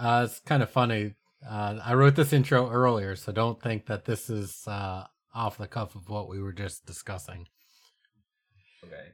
[0.00, 1.14] Uh, it's kind of funny.
[1.46, 5.66] Uh, I wrote this intro earlier, so don't think that this is uh, off the
[5.66, 7.46] cuff of what we were just discussing.
[8.82, 9.10] Okay.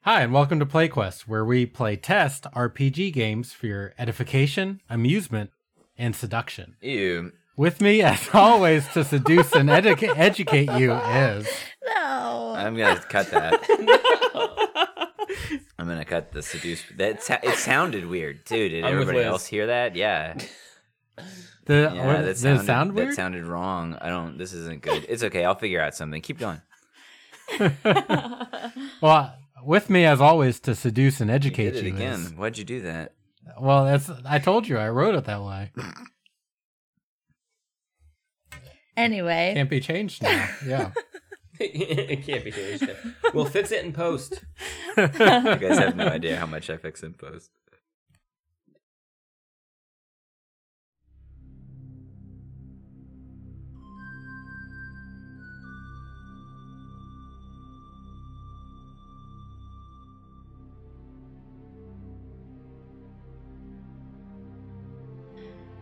[0.00, 5.50] Hi, and welcome to PlayQuest, where we play test RPG games for your edification, amusement,
[5.98, 6.76] and seduction.
[6.80, 7.32] Ew.
[7.54, 11.46] With me, as always, to seduce and educa- educate you is.
[11.86, 12.54] No.
[12.56, 14.83] I'm gonna cut that.
[15.78, 16.82] I'm gonna cut the seduce.
[16.96, 18.68] That it sounded weird too.
[18.68, 19.96] Did I'm everybody else hear that?
[19.96, 20.36] Yeah.
[21.66, 22.06] The, Yeah.
[22.06, 23.08] what- that sounded, it sound weird?
[23.10, 23.96] That sounded wrong.
[24.00, 24.36] I don't.
[24.36, 25.06] This isn't good.
[25.08, 25.44] It's okay.
[25.46, 26.20] I'll figure out something.
[26.20, 26.60] Keep going.
[29.00, 29.34] well,
[29.64, 32.20] with me, as always, to seduce and You educate did it you again.
[32.20, 33.14] is- Why'd you do that?
[33.58, 35.70] Well, that's I told you I wrote it that way.
[38.96, 40.48] anyway, Can't be changed now.
[40.66, 40.90] Yeah.
[41.60, 42.88] It can't be changed.
[43.34, 44.44] We'll fix it in post.
[44.96, 47.50] You guys have no idea how much I fix in post.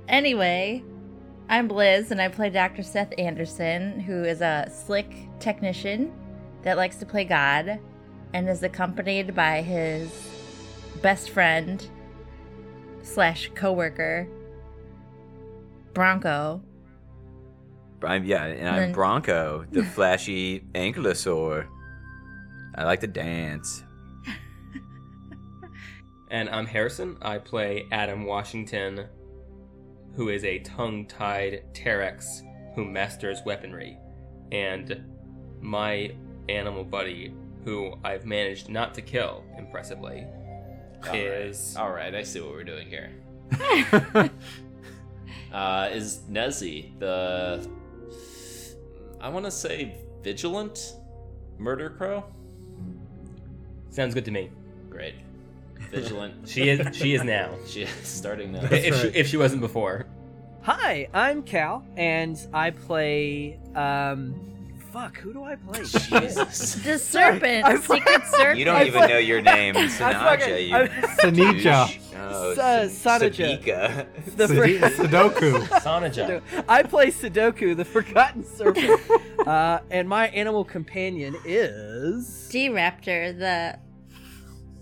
[0.09, 0.85] anyway,
[1.53, 2.83] I'm Liz, and I play Dr.
[2.83, 6.11] Seth Anderson, who is a slick technician
[6.63, 7.79] that likes to play God,
[8.33, 10.31] and is accompanied by his
[11.03, 11.87] best friend
[13.03, 14.27] slash coworker
[15.93, 16.63] Bronco.
[18.03, 21.67] I'm, yeah, and I'm Then- Bronco, the flashy ankylosaur.
[22.75, 23.85] I like to dance.
[26.31, 27.19] And I'm Harrison.
[27.21, 29.07] I play Adam Washington,
[30.15, 32.43] who is a tongue tied Terex
[32.75, 33.99] who masters weaponry.
[34.51, 35.05] And
[35.61, 36.15] my
[36.49, 40.27] animal buddy, who I've managed not to kill impressively,
[41.13, 41.77] is.
[41.77, 43.11] All right, I see what we're doing here.
[45.53, 47.69] Uh, is Nezzy the?
[49.21, 50.97] I want to say vigilant
[51.59, 52.25] murder crow.
[53.91, 54.51] Sounds good to me.
[54.89, 55.15] Great,
[55.91, 56.49] vigilant.
[56.49, 56.97] She is.
[56.97, 57.51] She is now.
[57.67, 58.61] she is starting now.
[58.71, 60.07] if she if she wasn't before.
[60.63, 63.59] Hi, I'm Cal, and I play.
[63.75, 64.35] Um,
[64.93, 65.81] fuck, who do I play?
[65.81, 66.75] Jesus.
[66.85, 68.59] The serpent, I- secret serpent.
[68.59, 70.39] You don't I even fuck- know your name, I Sanaja.
[70.39, 71.99] fucking- You Sanija.
[72.15, 73.59] Oh, Sa- Sa- Sanaja.
[73.65, 74.07] Sabika.
[74.37, 75.63] the Sudi- Sudoku.
[75.81, 76.43] Sanaja.
[76.69, 79.01] I play Sudoku, the Forgotten Serpent,
[79.45, 82.49] uh, and my animal companion is.
[82.53, 83.79] D Raptor, the.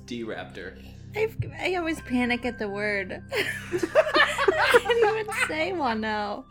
[0.04, 0.76] D Raptor.
[1.16, 3.22] I've, I always panic at the word.
[3.32, 6.44] I can't even say one now.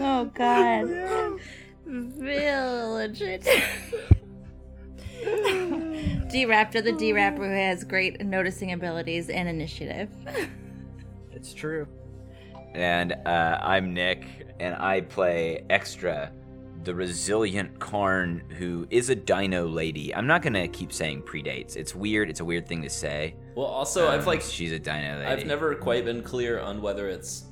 [0.00, 1.38] Oh, God.
[1.86, 3.18] Village.
[6.30, 10.10] D Raptor, the D Rapper who has great noticing abilities and initiative.
[11.32, 11.86] It's true.
[12.74, 14.26] And uh, I'm Nick,
[14.58, 16.32] and I play Extra,
[16.84, 20.14] the resilient Karn who is a dino lady.
[20.14, 21.76] I'm not gonna keep saying predates.
[21.76, 22.28] It's weird.
[22.30, 23.34] It's a weird thing to say.
[23.54, 25.26] Well, also I've Um, like she's a dino lady.
[25.30, 27.44] I've never quite been clear on whether it's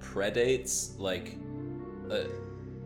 [0.00, 1.36] predates like
[2.10, 2.24] uh,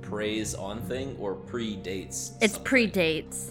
[0.02, 2.32] preys on thing or predates.
[2.40, 2.90] It's something.
[2.90, 3.50] predates.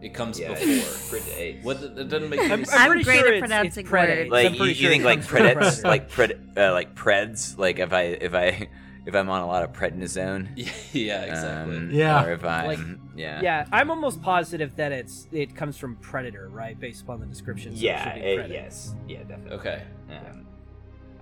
[0.00, 0.66] It comes Yeah, before.
[0.68, 1.64] it's predates.
[1.64, 1.82] What?
[1.82, 2.72] It doesn't make any I'm, sense.
[2.72, 4.18] I'm I'm pretty great sure at it's, pronouncing it's predates.
[4.18, 4.30] words.
[4.30, 7.58] Like I'm you, pretty you sure think like comes predates, like pred, uh, like preds.
[7.58, 8.68] Like if I if I
[9.08, 10.48] if I'm on a lot of prednisone.
[10.92, 11.76] yeah, exactly.
[11.78, 12.26] Um, Yeah.
[12.26, 12.78] Or if I'm Like,
[13.16, 13.40] yeah.
[13.40, 16.78] Yeah, I'm almost positive that it's it comes from Predator, right?
[16.78, 17.72] Based upon the description.
[17.72, 18.04] so it Yeah.
[18.12, 18.94] should be eh, yes.
[19.08, 19.20] Yeah.
[19.20, 19.52] Definitely.
[19.56, 19.82] okay.
[20.10, 20.46] Um,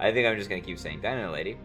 [0.01, 1.57] I think I'm just gonna keep saying Dino Lady.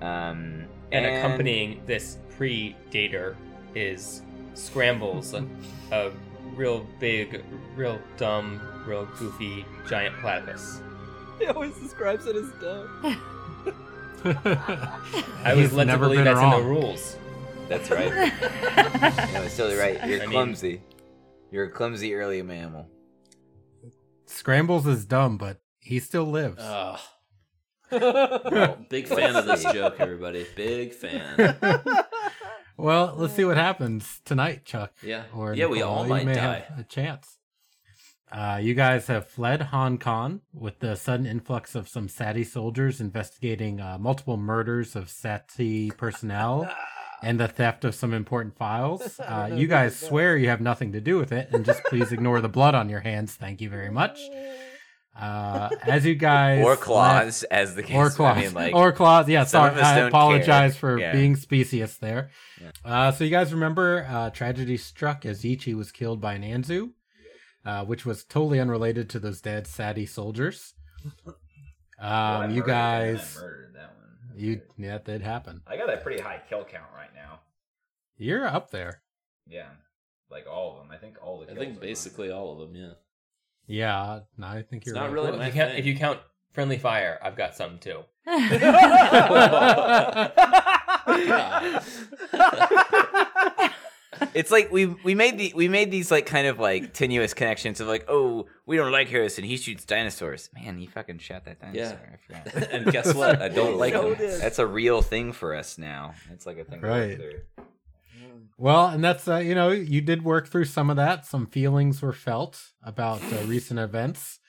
[0.00, 3.36] Um, And accompanying this predator
[3.74, 4.22] is
[4.54, 5.44] Scrambles, a,
[5.92, 6.12] a
[6.54, 7.42] real big,
[7.74, 10.80] real dumb, real goofy giant platypus.
[11.38, 13.20] He always describes it as dumb.
[14.24, 16.62] I was He's led to never believe been that's in wrong.
[16.62, 17.16] the rules.
[17.68, 18.10] That's right.
[19.32, 19.94] no, it's totally right.
[20.08, 20.82] You're I mean- clumsy.
[21.50, 22.88] You're a clumsy early mammal.
[24.26, 26.58] Scrambles is dumb, but he still lives.
[26.60, 26.98] Ugh.
[27.92, 30.44] Well, big fan of this joke, everybody.
[30.56, 31.56] Big fan.
[32.76, 34.92] well, let's see what happens tonight, Chuck.
[35.04, 35.22] Yeah.
[35.32, 35.92] Or yeah, we Nicole.
[35.94, 36.64] all You might may die.
[36.68, 37.35] have a chance.
[38.30, 43.00] Uh, you guys have fled Hong Kong with the sudden influx of some Sati soldiers
[43.00, 46.68] investigating uh, multiple murders of Sati personnel
[47.22, 49.20] and the theft of some important files.
[49.26, 52.40] Uh, you guys swear you have nothing to do with it, and just please ignore
[52.40, 53.34] the blood on your hands.
[53.34, 54.18] Thank you very much.
[55.18, 57.96] Uh, as you guys Or left- claws, as the case.
[57.96, 59.26] or claws, I mean, like, or claws.
[59.30, 59.80] Yeah, sorry.
[59.80, 60.78] I apologize care.
[60.78, 61.12] for Yeah.
[61.12, 62.28] being specious there.
[62.60, 62.70] Yeah.
[62.84, 66.90] Uh, so you guys remember uh, tragedy struck as Ichi was killed by an Anzu,
[67.66, 70.74] uh, which was totally unrelated to those dead Sati soldiers.
[71.98, 74.38] Um, you guys, murdered that one.
[74.38, 75.62] you yeah, that did happen.
[75.66, 77.40] I got a pretty high kill count right now.
[78.18, 79.00] You're up there.
[79.46, 79.68] Yeah,
[80.30, 80.90] like all of them.
[80.94, 81.50] I think all the.
[81.50, 82.76] I think basically all of them.
[82.76, 82.92] Yeah.
[83.66, 85.12] Yeah, no, I think you're not right.
[85.12, 85.78] really Well, my if, you count, thing.
[85.78, 86.20] if you count
[86.52, 88.02] friendly fire, I've got some too.
[94.34, 97.80] It's like we we made the we made these like kind of like tenuous connections
[97.80, 101.60] of like oh we don't like Harrison he shoots dinosaurs man he fucking shot that
[101.60, 102.16] dinosaur I
[102.50, 102.68] forgot.
[102.72, 103.40] and guess what?
[103.42, 104.18] I don't like So them.
[104.18, 104.40] did.
[104.40, 106.14] That's a real thing for us now.
[106.32, 106.80] It's like a thing.
[106.80, 107.20] Right.
[108.58, 111.26] Well, and that's uh, you know you did work through some of that.
[111.26, 114.40] Some feelings were felt about uh, recent events.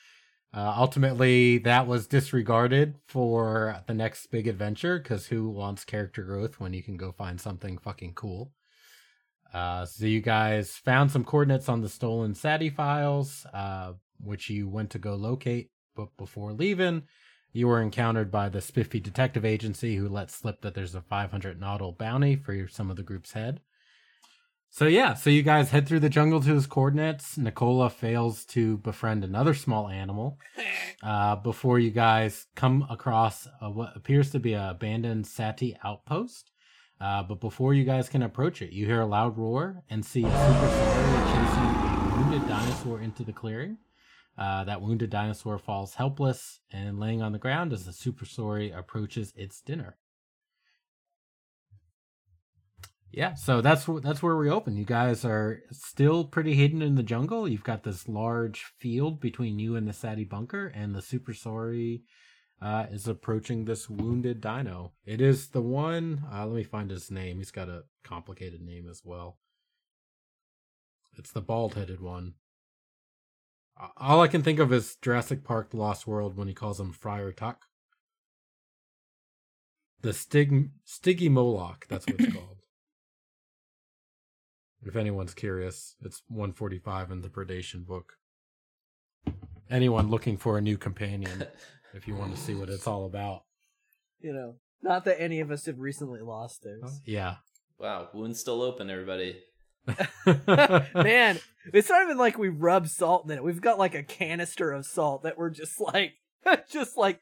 [0.53, 6.57] Uh, ultimately, that was disregarded for the next big adventure because who wants character growth
[6.59, 8.53] when you can go find something fucking cool?
[9.53, 14.67] Uh, so you guys found some coordinates on the stolen SATI files, uh, which you
[14.67, 15.71] went to go locate.
[15.95, 17.03] But before leaving,
[17.53, 21.59] you were encountered by the spiffy detective agency who let slip that there's a 500
[21.59, 23.61] nautical bounty for your, some of the group's head.
[24.69, 27.37] So yeah, so you guys head through the jungle to his coordinates.
[27.37, 30.37] Nicola fails to befriend another small animal
[31.03, 36.51] uh, before you guys come across a, what appears to be an abandoned Sati outpost.
[36.99, 40.23] Uh, but before you guys can approach it, you hear a loud roar and see
[40.23, 43.77] a super sauri chasing a wounded dinosaur into the clearing.
[44.37, 48.71] Uh, that wounded dinosaur falls helpless and laying on the ground as the super sauri
[48.71, 49.97] approaches its dinner.
[53.11, 54.75] Yeah, so that's that's where we open.
[54.75, 57.47] You guys are still pretty hidden in the jungle.
[57.47, 62.03] You've got this large field between you and the Sati bunker, and the Super Sorry
[62.61, 64.93] uh, is approaching this wounded dino.
[65.05, 66.23] It is the one.
[66.31, 67.37] Uh, let me find his name.
[67.37, 69.37] He's got a complicated name as well.
[71.17, 72.33] It's the bald-headed one.
[73.97, 76.91] All I can think of is Jurassic Park: The Lost World when he calls him
[76.91, 77.65] Friar Tuck.
[80.01, 81.87] The Stig Stygimoloch.
[81.87, 82.57] That's what it's called.
[84.83, 88.13] If anyone's curious, it's 145 in the Predation book.
[89.69, 91.43] Anyone looking for a new companion,
[91.93, 93.43] if you want to see what it's all about.
[94.19, 97.01] You know, not that any of us have recently lost those.
[97.05, 97.35] Yeah.
[97.79, 99.39] Wow, wound's still open, everybody.
[100.25, 101.39] Man,
[101.73, 103.43] it's not even like we rub salt in it.
[103.43, 106.13] We've got like a canister of salt that we're just like,
[106.69, 107.21] just like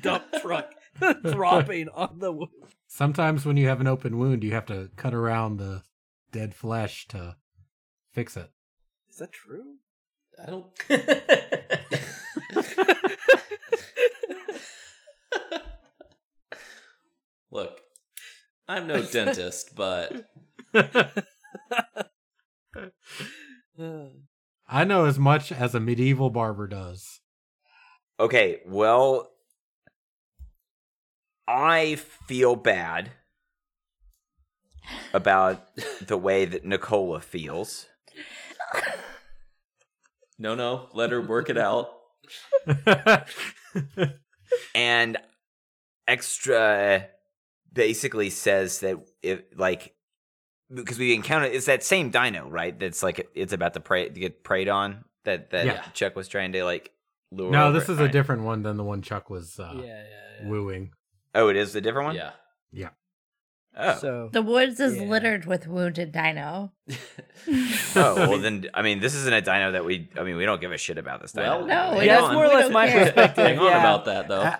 [0.00, 0.72] dump truck
[1.22, 2.50] dropping on the wound.
[2.88, 5.82] Sometimes when you have an open wound, you have to cut around the
[6.32, 7.36] dead flesh to
[8.12, 8.50] fix it.
[9.10, 9.76] Is that true?
[10.38, 10.66] I don't.
[17.52, 17.82] Look,
[18.66, 20.24] I'm no dentist, but
[24.66, 27.20] I know as much as a medieval barber does.
[28.18, 29.32] Okay, well,
[31.46, 33.10] I feel bad
[35.12, 35.68] about
[36.06, 37.84] the way that Nicola feels.
[40.38, 41.90] no, no, let her work it out.
[44.74, 45.18] and
[46.08, 47.08] extra
[47.72, 49.94] basically says that if like
[50.72, 54.20] because we encounter it's that same dino right that's like it's about to prey to
[54.20, 55.82] get preyed on that that Yeah.
[55.92, 56.90] chuck was trying to like
[57.30, 58.10] lure no, this is a Fine.
[58.10, 60.04] different one than the one Chuck was uh, yeah, yeah,
[60.42, 60.48] yeah.
[60.48, 60.92] wooing.
[61.34, 62.16] oh it is a different one.
[62.16, 62.88] Yeah.
[63.74, 65.04] oh So The woods is Yeah.
[65.04, 66.72] littered with wounded dino.
[67.96, 70.60] oh well then i mean this isn't a dino that we i mean we don't
[70.60, 73.04] give a shit about this dino Well, No, yeah, that's more or less my care.
[73.06, 73.44] perspective.
[73.46, 73.78] Hang on yeah.
[73.80, 74.52] about that, though.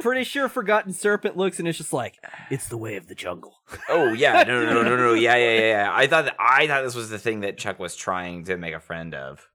[0.00, 2.18] Pretty sure Forgotten Serpent looks and it's just like,
[2.50, 3.54] it's the way of the jungle.
[3.88, 6.68] oh yeah no no no no no yeah yeah yeah, yeah i thought that i
[6.68, 9.48] thought this was the thing that chuck was trying to make a friend of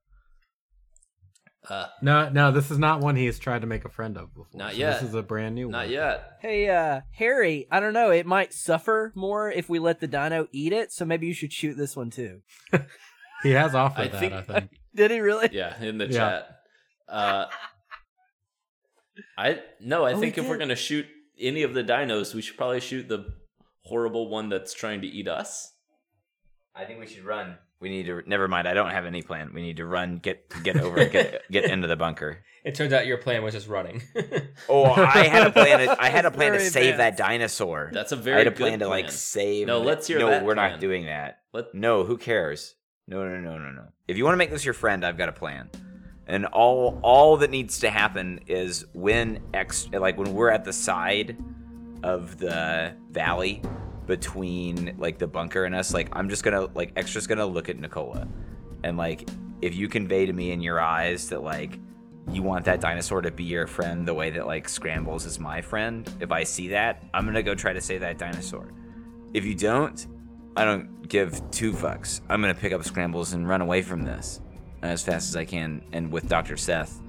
[1.70, 4.34] Uh, No, no, this is not one he has tried to make a friend of
[4.34, 4.48] before.
[4.60, 5.00] Not So yet.
[5.00, 5.86] This is a brand new not one.
[5.88, 6.32] Not yet.
[6.42, 8.10] Hey, uh, Harry, I don't know.
[8.10, 11.54] It might suffer more if we let the dino eat it, so maybe you should
[11.54, 12.42] shoot this one too.
[13.44, 14.70] He has offered I that, think- I think.
[14.94, 15.50] Did he really?
[15.52, 16.12] Yeah, in the Yeah.
[16.18, 16.48] chat.
[17.08, 17.46] Uh,
[19.38, 21.06] I no, I Oh, think he if we're gonna shoot
[21.40, 23.34] any of the dinos, we should probably shoot the
[23.84, 25.74] horrible one that's trying to eat us.
[26.76, 29.52] i think we should run we need to never mind i don't have any plan
[29.54, 33.08] we need to run get get over get get into the bunker It turns out
[33.08, 34.04] your plan was just running.
[34.70, 35.80] Oh, I had a plan.
[35.80, 37.90] To, I had a plan to very save that dinosaur.
[37.92, 39.02] That's a I very I had a good plan to plan.
[39.06, 39.66] like save.
[39.66, 40.74] No, let's hear No, that we're plan.
[40.74, 41.40] not doing that.
[41.54, 42.76] Let No, who cares?
[43.08, 43.86] No, no, no, no, no.
[44.08, 45.72] If you want to make this your friend, I've got a plan.
[46.32, 50.72] And all all that needs to happen is when X like when we're at the
[50.72, 51.36] side
[52.04, 53.62] of the valley
[54.08, 57.78] between like the bunker and us, like I'm just gonna like extra's gonna look at
[57.78, 58.30] Nicola.
[58.86, 59.30] And like
[59.62, 61.78] if you convey to me in your eyes that like
[62.30, 65.62] you want that dinosaur to be your friend the way that like Scrambles is my
[65.62, 68.72] friend, if I see that, I'm gonna go try to save that dinosaur.
[69.34, 70.08] If you don't,
[70.56, 72.22] I don't give two fucks.
[72.30, 74.40] I'm gonna pick up Scrambles and run away from this
[74.82, 77.00] as fast as I can, and with Doctor Seth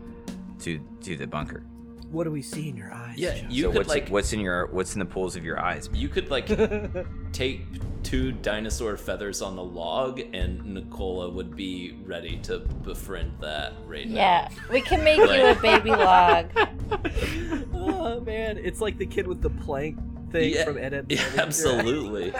[0.60, 1.64] to to the bunker.
[2.10, 3.16] What do we see in your eyes?
[3.16, 3.46] Yeah, Joe?
[3.48, 5.88] you so could what's like what's in your what's in the pools of your eyes?
[5.92, 6.46] you could like
[7.32, 7.62] take
[8.02, 14.08] two dinosaur feathers on the log, and Nicola would be ready to befriend that right
[14.08, 14.16] now.
[14.16, 16.50] Yeah, we can make you a baby log.
[17.72, 19.98] oh man, it's like the kid with the plank
[20.30, 22.34] thing Yeah, from Ed, Ed Yeah, absolutely,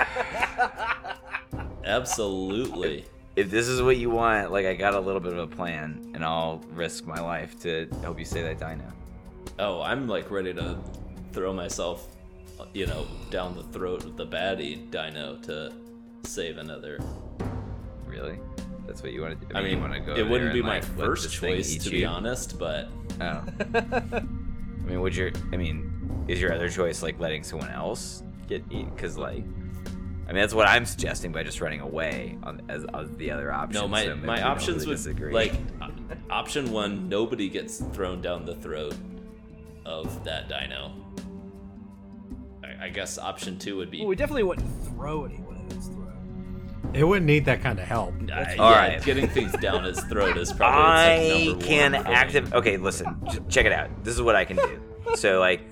[1.84, 3.04] absolutely.
[3.34, 6.10] If this is what you want, like I got a little bit of a plan,
[6.14, 8.92] and I'll risk my life to help you save that dino.
[9.58, 10.78] Oh, I'm like ready to
[11.32, 12.08] throw myself,
[12.74, 15.72] you know, down the throat of the baddie dino to
[16.24, 16.98] save another.
[18.06, 18.38] Really?
[18.86, 19.54] That's what you want to do?
[19.54, 20.14] I mean, to go.
[20.14, 21.90] it wouldn't be my like, first choice to you?
[21.90, 23.44] be honest, but Oh.
[23.74, 24.22] I
[24.84, 25.30] mean, would your?
[25.52, 28.92] I mean, is your other choice like letting someone else get eat?
[28.94, 29.44] Because like,
[30.28, 33.52] I mean, that's what I'm suggesting by just running away on as, as the other
[33.52, 33.80] option.
[33.82, 35.32] no, my so my options would disagree.
[35.32, 35.52] like
[36.30, 38.94] option one: nobody gets thrown down the throat
[39.84, 40.92] of that dino.
[42.64, 45.88] I, I guess option two would be Well, we definitely wouldn't throw anyone in his
[45.88, 45.98] throat.
[46.94, 48.14] It wouldn't need that kind of help.
[48.22, 49.02] Uh, yeah, All right.
[49.04, 52.54] getting things down his throat is probably I like, number can one active.
[52.54, 53.16] Okay, listen,
[53.48, 53.90] check it out.
[54.04, 54.80] This is what I can do.
[55.16, 55.62] So like,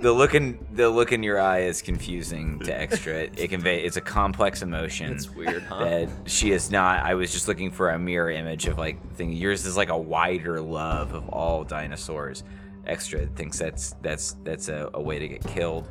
[0.00, 3.14] the look in the look in your eye is confusing to extra.
[3.14, 5.12] It, it convey it's a complex emotion.
[5.12, 5.84] It's weird, huh?
[5.84, 7.04] That she is not.
[7.04, 9.32] I was just looking for a mirror image of like thing.
[9.32, 12.44] Yours is like a wider love of all dinosaurs.
[12.86, 15.88] Extra thinks that's that's that's a, a way to get killed.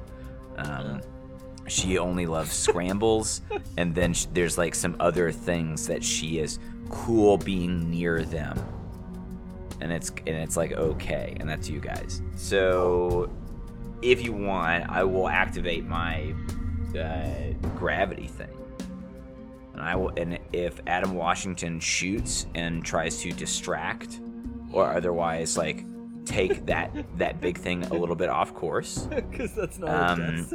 [0.58, 1.02] Um,
[1.68, 3.42] she only loves scrambles,
[3.78, 6.60] and then sh- there's like some other things that she is
[6.90, 8.60] cool being near them,
[9.82, 12.22] and it's and it's like okay, and that's you guys.
[12.36, 13.30] So,
[14.04, 16.34] if you want, I will activate my
[16.98, 18.50] uh, gravity thing,
[19.74, 20.12] and I will.
[20.18, 24.20] And if Adam Washington shoots and tries to distract,
[24.72, 25.84] or otherwise like
[26.26, 29.00] take that that big thing a little bit off course.
[29.10, 30.54] Because that's not Um, a sentence.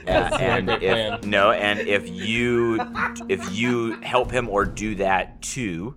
[0.00, 0.80] Uh, That's not a and if
[1.20, 1.20] plan.
[1.30, 2.80] no, and if you
[3.28, 5.94] if you help him or do that too,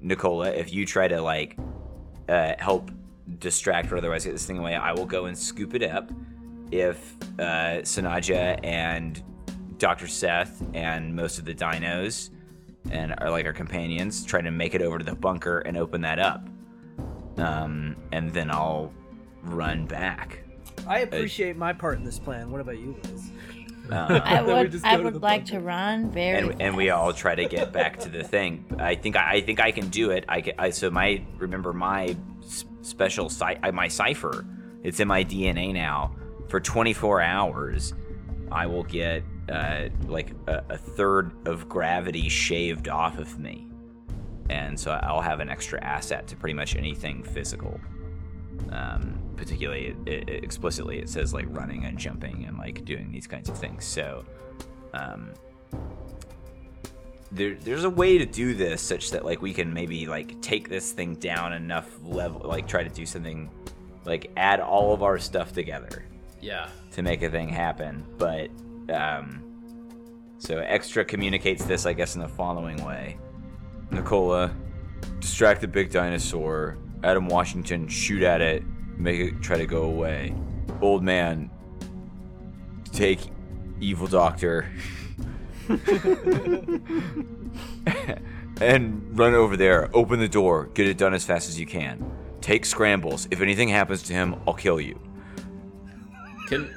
[0.00, 1.56] Nicola, if you try to like
[2.28, 2.90] uh, help
[3.38, 6.10] distract or otherwise get this thing away, I will go and scoop it up.
[6.70, 9.22] If uh, Sanaja and
[9.78, 12.30] Doctor Seth and most of the dinos
[12.90, 16.00] and are like our companions try to make it over to the bunker and open
[16.02, 16.48] that up,
[17.36, 18.92] um, and then I'll
[19.42, 20.42] run back.
[20.86, 22.50] I appreciate my part in this plan.
[22.50, 23.30] What about you, Liz?
[23.90, 25.52] Uh, I would I go to would like bunker.
[25.58, 28.64] to run very and, and we all try to get back to the thing.
[28.78, 30.24] I think I, I think I can do it.
[30.28, 32.16] I, ca- I so my remember my s-
[32.82, 34.46] special uh, my cipher.
[34.82, 36.14] It's in my DNA now.
[36.48, 37.94] For 24 hours,
[38.50, 43.66] I will get uh, like a, a third of gravity shaved off of me,
[44.50, 47.80] and so I'll have an extra asset to pretty much anything physical.
[48.70, 53.26] Um, particularly, it, it, explicitly, it says like running and jumping and like doing these
[53.26, 53.84] kinds of things.
[53.84, 54.24] So.
[54.94, 55.32] Um,
[57.32, 60.68] there, there's a way to do this such that like we can maybe like take
[60.68, 63.50] this thing down enough level like try to do something
[64.04, 66.04] like add all of our stuff together
[66.40, 66.68] Yeah.
[66.92, 68.50] to make a thing happen but
[68.92, 69.42] um
[70.38, 73.16] so extra communicates this i guess in the following way.
[73.90, 74.50] Nicola
[75.20, 76.76] distract the big dinosaur.
[77.04, 78.62] Adam washington shoot at it.
[78.96, 80.34] Make it try to go away.
[80.80, 81.50] Old man
[82.92, 83.20] take
[83.80, 84.70] evil doctor
[88.60, 92.10] and run over there, open the door, get it done as fast as you can.
[92.40, 93.28] Take scrambles.
[93.30, 94.98] If anything happens to him, I'll kill you.
[96.48, 96.74] Can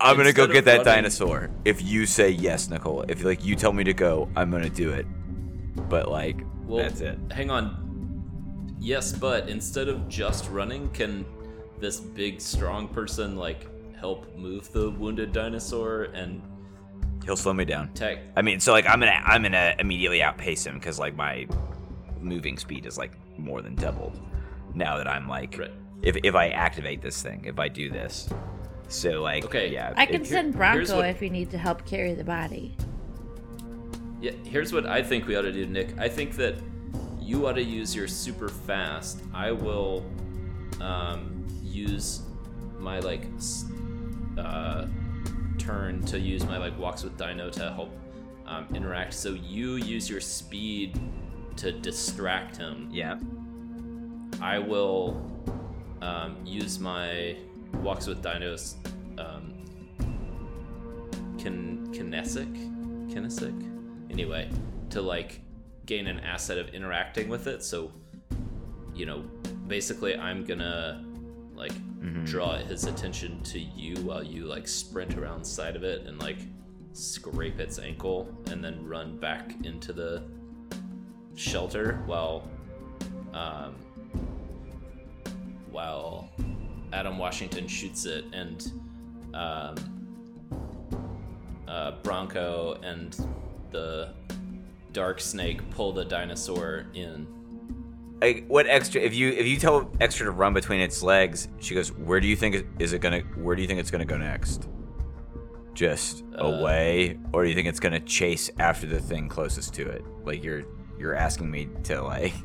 [0.00, 1.50] I'm gonna go get that running- dinosaur.
[1.64, 3.04] If you say yes, Nicole.
[3.08, 5.06] If like you tell me to go, I'm gonna do it.
[5.88, 7.18] But like well, that's it.
[7.30, 7.86] Hang on.
[8.78, 11.26] Yes, but instead of just running, can
[11.80, 16.40] this big strong person like help move the wounded dinosaur and
[17.30, 17.92] He'll slow me down.
[17.94, 18.18] tech?
[18.34, 21.46] I mean, so like I'm gonna I'm gonna immediately outpace him because like my
[22.20, 24.18] moving speed is like more than doubled
[24.74, 25.70] now that I'm like Right.
[26.02, 28.28] if if I activate this thing, if I do this.
[28.88, 29.68] So like Okay.
[29.72, 29.94] yeah.
[29.96, 32.74] I can it- send Bronco what- if you need to help carry the body.
[34.20, 35.96] Yeah, here's what I think we ought to do, Nick.
[36.00, 36.56] I think that
[37.20, 39.20] you ought to use your super fast.
[39.32, 40.04] I will
[40.80, 42.22] um, use
[42.80, 43.22] my like
[44.36, 44.86] uh,
[45.60, 47.90] turn to use my like walks with Dino to help
[48.46, 49.14] um, interact.
[49.14, 50.98] So you use your speed
[51.56, 52.88] to distract him.
[52.90, 53.18] Yeah.
[54.40, 55.30] I will
[56.02, 57.36] um, use my
[57.74, 58.74] walks with dinos
[59.18, 59.54] um,
[61.38, 64.48] kin- kinesic kinesic anyway
[64.90, 65.40] to like
[65.86, 67.92] gain an asset of interacting with it so
[68.94, 69.20] you know
[69.66, 71.04] basically i'm gonna
[71.60, 76.06] like draw his attention to you while you like sprint around the side of it
[76.06, 76.38] and like
[76.94, 80.22] scrape its ankle and then run back into the
[81.34, 82.48] shelter while
[83.34, 83.76] um,
[85.70, 86.30] while
[86.94, 88.72] Adam Washington shoots it and
[89.34, 89.76] um,
[91.68, 93.26] uh, Bronco and
[93.70, 94.14] the
[94.92, 97.26] Dark Snake pull the dinosaur in.
[98.20, 99.00] Like, what extra?
[99.00, 101.90] If you if you tell extra to run between its legs, she goes.
[101.92, 103.20] Where do you think it, is it gonna?
[103.36, 104.68] Where do you think it's gonna go next?
[105.72, 109.88] Just Uh, away, or do you think it's gonna chase after the thing closest to
[109.88, 110.04] it?
[110.24, 110.64] Like you're
[110.98, 112.32] you're asking me to like.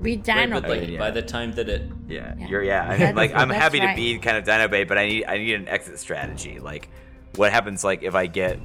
[0.00, 0.98] We Right, dino but like bait.
[0.98, 2.48] by the time that it Yeah, Yeah.
[2.48, 2.82] you're yeah.
[2.88, 5.24] I mean, like I'm that's happy to be kind of dino bait, but I need
[5.26, 6.58] I need an exit strategy.
[6.58, 6.88] Like,
[7.36, 8.58] what happens like if I get?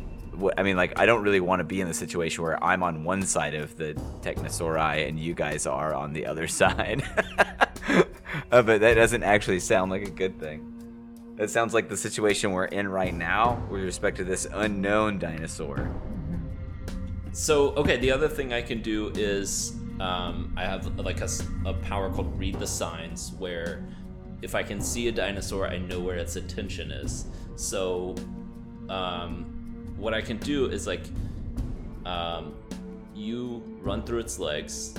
[0.58, 3.04] I mean, like I don't really want to be in the situation where I'm on
[3.04, 7.04] one side of the Technosauri and you guys are on the other side.
[8.52, 10.74] uh, but that doesn't actually sound like a good thing.
[11.36, 15.94] That sounds like the situation we're in right now with respect to this unknown dinosaur.
[17.32, 22.10] So okay, the other thing I can do is um, I have like a power
[22.10, 23.88] called Read the Signs, where
[24.42, 27.26] if I can see a dinosaur, I know where its attention is.
[27.56, 28.16] So
[28.90, 29.47] um,
[29.98, 31.04] what I can do is like
[32.06, 32.54] um,
[33.16, 34.94] you run through its legs,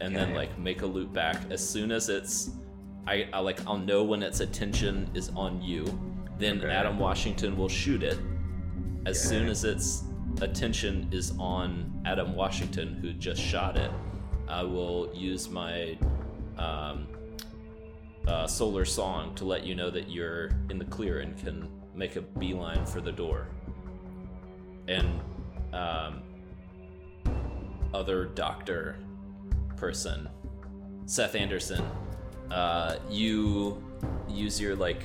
[0.00, 2.50] and then like make a loop back as soon as it's
[3.06, 5.84] I, I like I'll know when its attention is on you.
[6.38, 6.70] Then Okay.
[6.70, 8.18] Adam Washington will shoot it
[9.06, 10.04] as soon as its
[10.42, 13.90] attention is on Adam Washington, who just shot it,
[14.46, 15.98] I will use my
[16.58, 17.08] um,
[18.26, 22.16] uh, solar song to let you know that you're in the clear and can make
[22.16, 23.48] a beeline for the door.
[24.88, 25.20] And
[25.72, 26.22] um,
[27.94, 28.96] other doctor
[29.76, 30.28] person,
[31.06, 31.84] Seth Anderson,
[32.50, 33.82] uh, you
[34.28, 35.02] use your like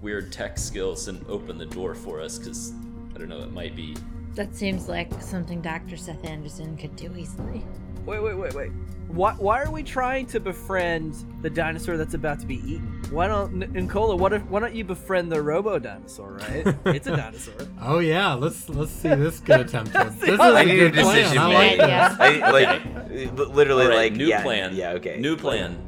[0.00, 2.72] weird tech skills and open the door for us because
[3.14, 3.96] I don't know, it might be
[4.34, 5.96] That seems like something Dr.
[5.96, 7.64] Seth Anderson could do easily.
[8.08, 8.70] Wait, wait, wait, wait.
[9.08, 13.02] Why, why are we trying to befriend the dinosaur that's about to be eaten?
[13.10, 14.16] Why don't N- Nicola?
[14.16, 14.42] What if?
[14.46, 16.32] Why don't you befriend the Robo dinosaur?
[16.34, 16.74] Right?
[16.86, 17.54] it's a dinosaur.
[17.80, 19.92] Oh yeah, let's let's see this get attempt.
[20.20, 21.16] This is I a need a good plan.
[21.16, 21.78] decision I made.
[21.78, 22.08] like Yeah.
[22.08, 22.42] this.
[22.42, 24.76] I, like li- literally, All right, like new yeah, plan.
[24.76, 25.18] Yeah, okay.
[25.18, 25.78] New plan.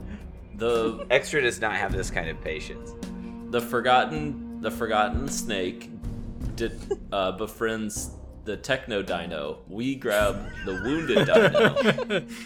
[0.56, 2.94] The Extra does not have this kind of patience.
[3.50, 5.90] the forgotten the forgotten snake
[6.56, 6.72] did
[7.12, 8.11] uh, befriends
[8.44, 9.59] the techno dino.
[9.68, 12.26] We grab the wounded dino.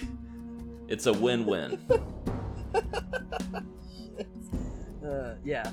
[0.86, 1.78] It's a win-win.
[5.04, 5.70] Uh, yeah.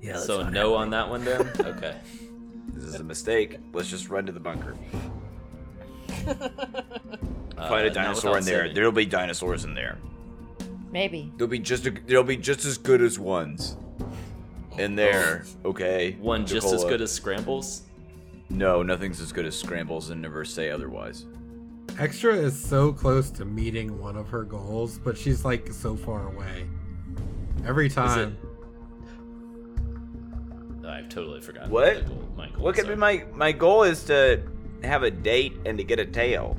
[0.00, 0.16] Yeah.
[0.16, 1.50] so no on that one then.
[1.60, 1.96] Okay.
[2.72, 3.58] This is a mistake.
[3.72, 4.74] Let's just run to the bunker.
[6.26, 6.34] Uh,
[7.68, 8.60] Find a dinosaur in there.
[8.60, 8.74] saving.
[8.74, 9.98] There'll be dinosaurs in there.
[10.92, 11.32] Maybe.
[11.36, 13.76] There'll be just a, there'll be just as good as ones
[14.78, 15.44] in there.
[15.64, 16.12] Okay.
[16.20, 16.88] One just as Nicola.
[16.90, 17.82] good as scrambles.
[18.50, 21.26] No, nothing's as good as scrambles, and never say otherwise.
[21.98, 26.28] Extra is so close to meeting one of her goals, but she's like so far
[26.32, 26.66] away.
[27.66, 28.36] Every time.
[30.84, 31.70] Oh, I've totally forgotten.
[31.70, 31.96] What?
[31.96, 32.94] the goal- my goals What could are.
[32.94, 34.40] be my my goal is to
[34.82, 36.56] have a date and to get a tail.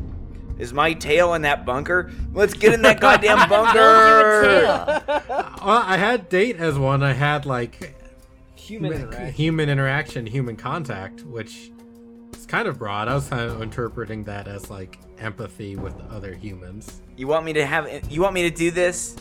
[0.57, 2.11] Is my tail in that bunker?
[2.33, 5.03] Let's get in that goddamn Build you a bunker.
[5.29, 7.01] Well, uh, I had date as one.
[7.01, 7.95] I had like
[8.55, 9.33] Human interaction.
[9.33, 11.71] human interaction, human contact, which is
[12.49, 13.07] kind of broad.
[13.07, 17.01] I was kind of interpreting that as like empathy with other humans.
[17.15, 18.11] You want me to have?
[18.11, 19.15] You want me to do this?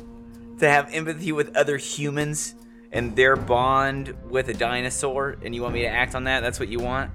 [0.58, 2.56] To have empathy with other humans
[2.90, 6.40] and their bond with a dinosaur, and you want me to act on that?
[6.40, 7.12] That's what you want?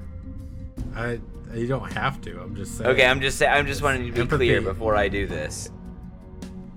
[0.96, 1.20] I
[1.54, 2.40] you don't have to.
[2.42, 2.90] I'm just saying.
[2.92, 3.52] Okay, I'm just saying.
[3.52, 4.48] I'm just wanting to be Empathy.
[4.48, 5.70] clear before I do this.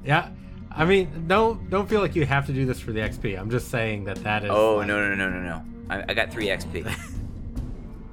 [0.05, 0.31] Yeah,
[0.71, 3.39] I mean, don't don't feel like you have to do this for the XP.
[3.39, 4.51] I'm just saying that that is.
[4.51, 5.65] Oh like- no no no no no!
[5.89, 6.91] I, I got three XP.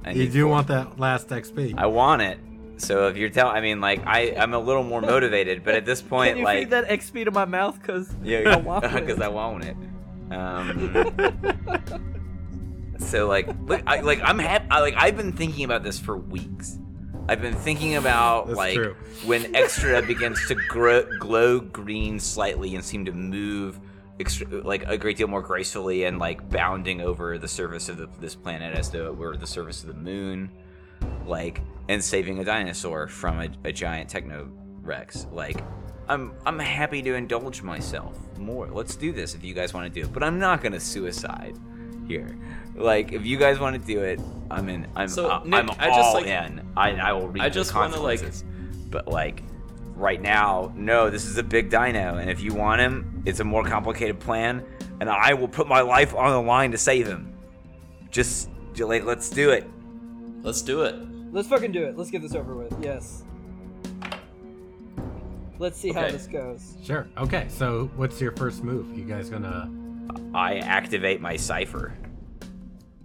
[0.04, 0.50] I You do four.
[0.50, 1.74] want that last XP.
[1.76, 2.38] I want it.
[2.76, 5.84] So if you're telling, I mean, like I, I'm a little more motivated, but at
[5.86, 7.80] this point, Can you like, feed that XP to my mouth?
[7.82, 8.92] Cause yeah, I want it.
[8.92, 9.76] because I want it.
[10.30, 11.94] Um,
[12.98, 14.66] so like, look, I, like I'm happy.
[14.70, 16.78] I, like I've been thinking about this for weeks.
[17.28, 18.96] I've been thinking about That's like true.
[19.24, 23.80] when extra begins to grow, glow green slightly and seem to move
[24.20, 28.08] extra, like a great deal more gracefully and like bounding over the surface of the,
[28.20, 30.50] this planet as though it were the surface of the moon,
[31.26, 34.48] like and saving a dinosaur from a, a giant techno
[34.82, 35.26] rex.
[35.32, 35.56] Like
[36.08, 38.68] I'm I'm happy to indulge myself more.
[38.68, 40.12] Let's do this if you guys want to do it.
[40.12, 41.56] But I'm not gonna suicide
[42.06, 42.38] here.
[42.74, 44.86] Like if you guys want to do it, I'm in.
[44.94, 46.60] I'm So, uh, Nick, I'm I just, all like- in.
[46.76, 48.44] I I will read I the just wanna, like- consequences.
[48.90, 49.42] But like
[49.94, 51.10] right now, no.
[51.10, 54.64] This is a big dino, and if you want him, it's a more complicated plan,
[55.00, 57.36] and I will put my life on the line to save him.
[58.10, 59.68] Just like let's do it.
[60.42, 60.94] Let's do it.
[61.32, 61.96] Let's fucking do it.
[61.96, 62.76] Let's get this over with.
[62.82, 63.24] Yes.
[65.58, 66.76] Let's see how this goes.
[66.84, 67.08] Sure.
[67.16, 67.46] Okay.
[67.48, 68.96] So, what's your first move?
[68.96, 69.70] You guys gonna?
[70.34, 71.94] I activate my cipher.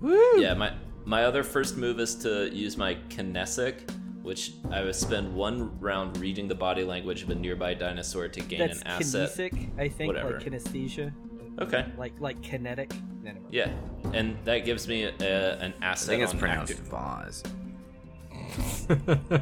[0.02, 0.42] Woo!
[0.42, 0.74] Yeah, my
[1.06, 3.90] my other first move is to use my kinesic,
[4.30, 8.40] which I would spend one round reading the body language of a nearby dinosaur to
[8.42, 9.30] gain That's an asset.
[9.32, 10.34] kinesic, I think, Whatever.
[10.34, 11.12] like kinesthesia,
[11.60, 11.84] Okay.
[11.98, 12.92] like like kinetic.
[13.24, 13.52] No, never mind.
[13.52, 13.72] Yeah,
[14.14, 16.10] and that gives me a, an asset.
[16.10, 17.44] I think it's on pronounced active- Vaz.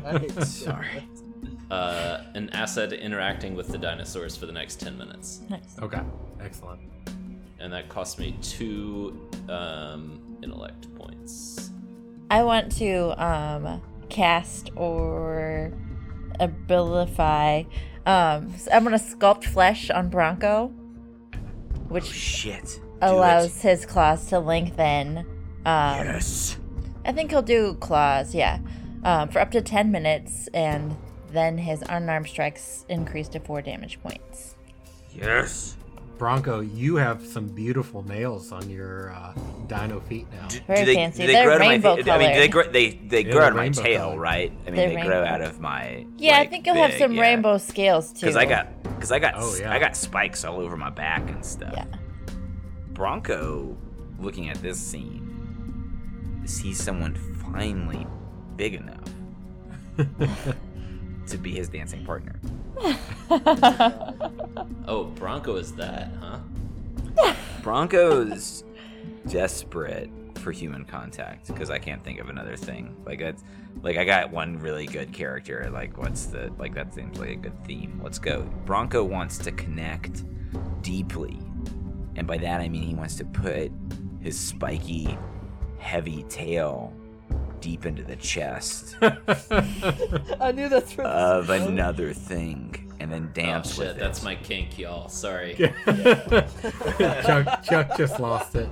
[0.07, 1.05] I hate this so Sorry.
[1.69, 5.75] uh, an asset interacting with the dinosaurs for the next ten minutes, Nice.
[5.81, 5.99] okay.
[6.39, 6.79] Excellent.
[7.59, 9.19] and that cost me two
[9.49, 11.71] um, intellect points.
[12.31, 15.71] I want to um cast or
[16.39, 17.65] abilify.
[18.05, 21.37] Um, so I'm gonna sculpt flesh on Bronco, Oh
[21.89, 22.79] which shit.
[22.81, 23.69] Do allows it.
[23.69, 25.19] his claws to lengthen.
[25.65, 26.57] Um, Yes.
[27.05, 28.59] I think he'll do claws, yeah,
[29.03, 30.95] um, for up to 10 minutes, and
[31.31, 34.55] then his unarmed strikes increase to 4 damage points.
[35.13, 35.76] Yes.
[36.17, 39.33] Bronco, you have some beautiful nails on your uh,
[39.67, 40.47] dino feet now.
[40.47, 41.21] Do- Very do they, fancy.
[41.21, 42.09] do they They're grow out of my rainbow feet?
[42.09, 44.19] I mean, they grow, they they Yeah, grow out of my tail, colored.
[44.19, 44.51] right?
[44.51, 45.25] I mean, They're they grow rainbow.
[45.25, 46.05] out of my.
[46.17, 47.21] Yeah, I think you'll have some yeah.
[47.21, 48.21] rainbow scales too.
[48.21, 49.71] Because I got, because I got, Oh, yeah.
[49.71, 51.73] I got spikes all over my back and stuff.
[51.75, 51.85] Yeah.
[52.93, 53.77] Bronco,
[54.19, 57.13] looking at this scene, sees someone
[57.51, 58.07] finally
[58.55, 59.03] big enough
[61.27, 62.39] to be his dancing partner.
[64.89, 67.33] Oh, Bronco is that, huh?
[67.61, 68.63] Bronco's
[69.27, 72.95] desperate for human contact because I can't think of another thing.
[73.05, 73.43] Like that's
[73.81, 75.69] like I got one really good character.
[75.71, 77.99] Like what's the like that seems like a good theme.
[78.01, 78.43] Let's go.
[78.65, 80.23] Bronco wants to connect
[80.81, 81.37] deeply,
[82.15, 83.71] and by that I mean he wants to put
[84.21, 85.17] his spiky,
[85.79, 86.93] heavy tail
[87.61, 91.71] deep into the chest I knew that's where this of was going.
[91.73, 93.99] another thing, and then Oh dance shit, with it.
[93.99, 95.09] that's my kink, y'all.
[95.09, 95.55] Sorry.
[96.97, 98.69] Chuck, Chuck just lost it.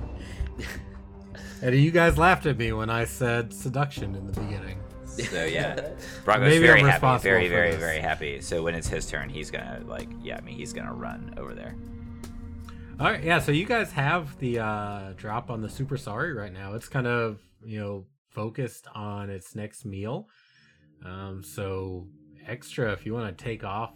[1.62, 4.78] Eddie, you guys laughed at me when I said seduction in the beginning.
[5.06, 5.74] So yeah,
[6.24, 7.80] Bronco's Maybe very I'm happy, responsible very, for very, this.
[7.80, 8.40] very happy.
[8.42, 11.54] So when it's his turn, he's gonna like, yeah, I mean, he's gonna run over
[11.54, 11.74] there.
[13.00, 13.38] All right, yeah.
[13.40, 16.74] So you guys have the uh, drop on the Super Sorry right now.
[16.74, 18.04] It's kind of you know
[18.36, 20.28] focused on its next meal.
[21.02, 22.06] Um, so
[22.46, 23.94] extra if you want to take off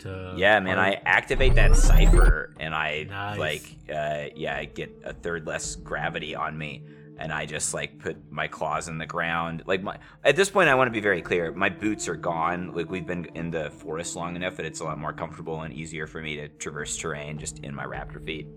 [0.00, 3.38] to yeah, man, I activate that cipher, and I Nice.
[3.38, 6.82] like, uh, yeah, I get a third less gravity on me,
[7.18, 9.62] and I just like put my claws in the ground.
[9.66, 11.52] Like my at this point, I want to be very clear.
[11.52, 12.72] My boots are gone.
[12.74, 15.72] Like we've been in the forest long enough that it's a lot more comfortable and
[15.72, 18.48] easier for me to traverse terrain just in my raptor feet.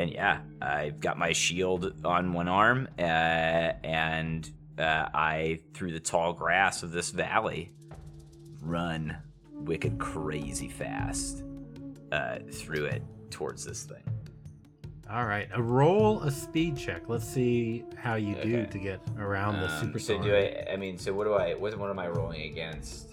[0.00, 6.00] And yeah, I've got my shield on one arm, uh, and uh, I, through the
[6.00, 7.70] tall grass of this valley,
[8.62, 9.14] run
[9.52, 11.44] wicked crazy fast
[12.12, 14.02] uh, through it towards this thing.
[15.10, 17.10] All right, a roll a speed check.
[17.10, 20.72] Let's see how you do to get around the Um, Super so do I?
[20.72, 21.52] I mean, so what do I?
[21.52, 23.08] What, what am I rolling against?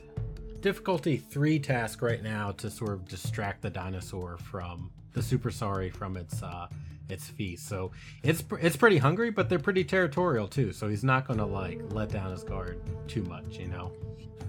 [0.62, 5.89] difficulty three task right now to sort of distract the dinosaur from the super sorry
[5.89, 6.67] from its uh
[7.10, 7.91] its feast so
[8.23, 12.10] it's it's pretty hungry but they're pretty territorial too so he's not gonna like let
[12.10, 13.91] down his guard too much you know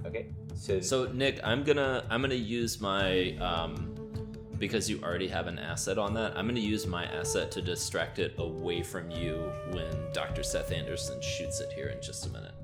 [0.07, 3.94] Okay, so So Nick, I'm gonna I'm gonna use my um
[4.59, 6.37] because you already have an asset on that.
[6.37, 10.42] I'm gonna use my asset to distract it away from you when Dr.
[10.42, 12.54] Seth Anderson shoots it here in just a minute.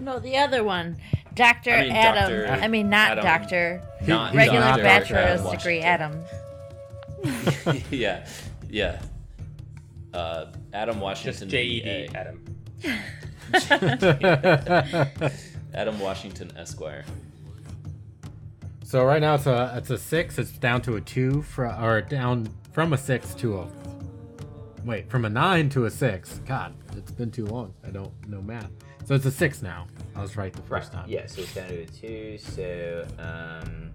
[0.00, 0.96] No, the other one.
[1.34, 1.70] Dr.
[1.70, 2.46] I mean, Adam.
[2.46, 2.62] Dr.
[2.62, 3.24] I mean, not Adam.
[3.24, 3.82] doctor.
[4.06, 5.82] Not Regular bachelor's degree Washington.
[5.84, 6.24] Adam.
[7.90, 8.26] yeah,
[8.68, 9.00] yeah.
[10.14, 11.48] Uh, Adam Just Washington.
[11.48, 12.44] JED, Adam.
[15.74, 17.04] Adam Washington Esquire.
[18.84, 22.00] so right now it's a it's a six it's down to a two for, or
[22.02, 23.66] down from a six to a
[24.84, 28.40] wait from a nine to a six god it's been too long i don't know
[28.40, 28.70] math
[29.04, 31.68] so it's a six now i was right the first time Yeah, so it's down
[31.68, 32.38] to a two.
[32.38, 33.90] So um,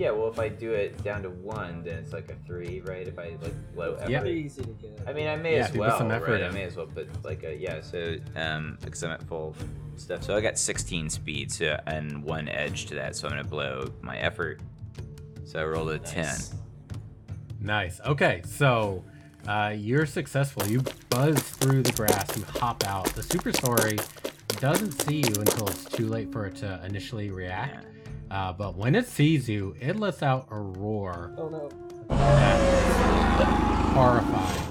[0.00, 0.10] yeah.
[0.10, 3.06] Well, if I do it down to one, then it's like a three, right?
[3.06, 4.10] If I like low effort.
[4.10, 4.20] Yeah.
[4.20, 4.98] Pretty easy to get.
[5.06, 6.44] I mean, I may Yeah, as if you put well, some effort right?
[6.44, 7.82] I may as well put like a yeah.
[7.82, 9.54] So um, because I'm at full
[9.96, 10.22] stuff.
[10.22, 13.92] So I got 16 speed so, and one edge to that, so I'm gonna blow
[14.00, 14.60] my effort.
[15.44, 16.24] So I rolled a 10.
[16.24, 16.54] Nice.
[17.60, 18.00] Nice.
[18.06, 19.04] Okay, so
[19.46, 20.66] uh, you're successful.
[20.66, 22.34] You buzz through the grass.
[22.36, 23.06] You hop out.
[23.14, 23.98] The super story
[24.60, 27.86] doesn't see you until it's too late for it to initially react.
[28.30, 31.68] Uh, but when it sees you, it lets out a roar Oh no.
[33.94, 34.66] horrifying.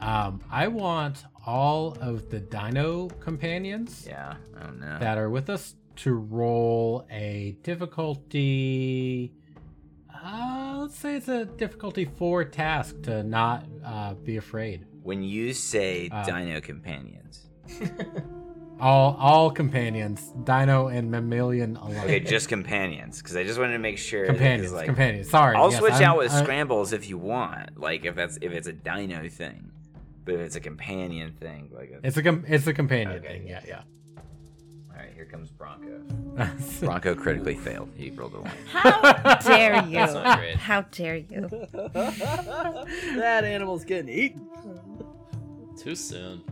[0.00, 4.34] Um, I want all of the dino companions Yeah.
[4.62, 4.98] Oh no.
[4.98, 9.32] that are with us to roll a difficulty.
[10.12, 14.86] Uh, let's say it's a difficulty four task to not uh, be afraid.
[15.02, 17.46] when you say Uh, dino companions,
[18.78, 22.04] All all companions, dino and mammalian alike.
[22.04, 24.26] okay, just companions, because I just wanted to make sure.
[24.26, 25.30] companions, like, companions.
[25.30, 28.36] Sorry, I'll yes, switch I'm- out with I- scrambles if you want, like if that's
[28.42, 29.70] if it's a dino thing,
[30.26, 33.26] but if it's a companion thing, like a, It's a com- it's a companion Okay,
[33.38, 33.46] thing.
[33.48, 33.80] Yeah, yeah.
[34.90, 36.02] all right, here comes Bronco.
[36.80, 37.88] Bronco critically failed.
[37.96, 38.50] He rolled a one.
[38.70, 39.94] How dare you?
[39.94, 40.56] That's not great.
[40.56, 41.48] How dare you?
[41.72, 44.46] that animal's getting eaten.
[45.78, 46.42] Too soon.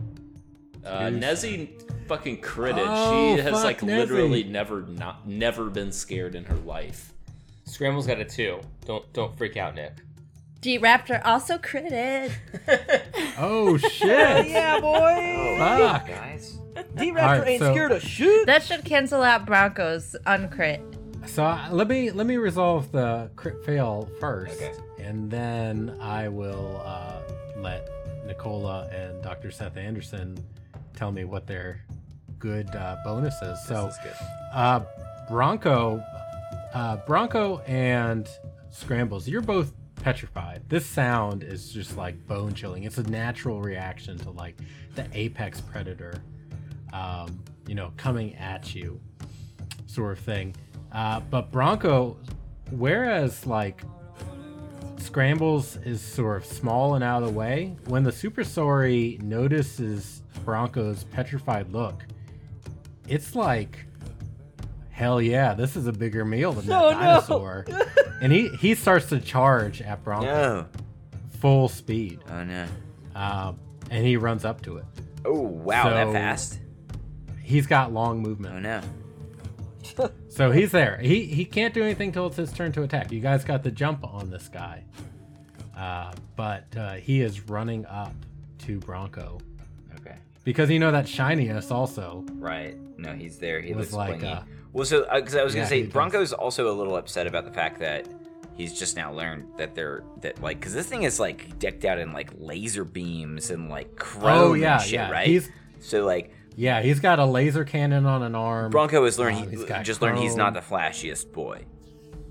[0.83, 1.69] Uh, Too Nezzy
[2.07, 2.85] fucking critted.
[2.87, 3.97] Oh, she has fuck like Nezzy.
[3.97, 7.13] literally never not never been scared in her life.
[7.65, 8.59] Scramble's got a two.
[8.85, 9.93] Don't don't freak out, Nick.
[10.61, 12.31] D Raptor also critted.
[13.37, 14.47] oh shit!
[14.47, 15.55] yeah, boy.
[15.59, 16.07] Fuck.
[16.07, 16.57] guys.
[16.97, 18.45] D Raptor Alright, ain't so- scared of shoot.
[18.47, 20.81] That should cancel out Broncos uncrit.
[21.27, 24.73] So uh, let me let me resolve the crit fail first, Okay.
[24.99, 27.19] and then I will uh,
[27.57, 27.89] let
[28.27, 29.49] Nicola and Dr.
[29.51, 30.37] Seth Anderson
[30.95, 31.83] tell me what their
[32.45, 33.59] good uh, bonus is.
[33.65, 34.13] So good.
[34.53, 34.81] uh,
[35.27, 36.03] Bronco,
[36.75, 38.29] uh, Bronco and
[38.69, 40.61] Scrambles, you're both petrified.
[40.69, 42.83] This sound is just like bone chilling.
[42.83, 44.59] It's a natural reaction to like
[44.93, 46.21] the apex predator,
[46.93, 49.01] um, you know, coming at you,
[49.87, 50.55] sort of thing.
[50.91, 52.15] Uh, but Bronco,
[52.69, 53.81] whereas like
[54.97, 60.21] Scrambles is sort of small and out of the way, when the Super Sorry notices
[60.43, 62.05] Bronco's petrified look,
[63.07, 63.85] it's like,
[64.89, 66.97] hell yeah, this is a bigger meal than that Oh, no.
[66.99, 67.65] dinosaur.
[68.21, 70.65] and he, he starts to charge at Bronco No.
[71.39, 72.19] full speed.
[72.29, 72.65] Oh no.
[73.15, 73.59] Um,
[73.91, 74.85] and he runs up to it.
[75.25, 76.59] Oh wow, that fast.
[77.41, 78.55] He's got long movement.
[78.55, 78.81] Oh no.
[80.29, 80.97] So he's there.
[80.97, 83.09] He he can't do anything till it's his turn to attack.
[83.13, 84.83] You guys got the jump on this guy,
[85.77, 88.11] uh, but uh, he is running up
[88.65, 89.37] to Bronco
[90.01, 90.15] Okay.
[90.45, 92.23] Because you know that shininess also.
[92.35, 92.77] Right.
[92.97, 93.59] No, he's there.
[93.59, 94.37] He Was looks like, blingy.
[94.37, 95.91] uh, well, so because I was yeah, gonna say, he does.
[95.93, 98.07] Bronco's also a little upset about the fact that
[98.55, 101.97] he's just now learned that they're that like because this thing is like decked out
[101.99, 105.11] in like laser beams and like chrome Oh yeah, and shit, yeah.
[105.11, 105.27] right?
[105.27, 105.49] He's
[105.81, 108.71] so like yeah, he's got a laser cannon on an arm.
[108.71, 109.37] Bronco has learned
[109.69, 111.65] Uh, he just learned he's not the flashiest boy,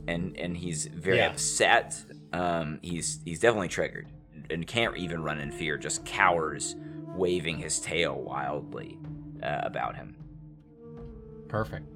[0.09, 1.29] and and he's very Yeah.
[1.31, 1.95] upset.
[2.33, 4.07] Um, he's he's definitely triggered
[4.51, 5.77] and can't even run in fear.
[5.79, 6.75] Just cowers,
[7.15, 8.99] waving his tail wildly
[9.43, 10.17] uh, about him.
[11.49, 11.87] Perfect.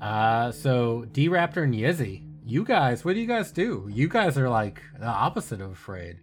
[0.00, 3.88] Uh, so D Raptor and Yizzy, you guys, what do you guys do?
[3.90, 6.18] You guys are like the opposite of afraid.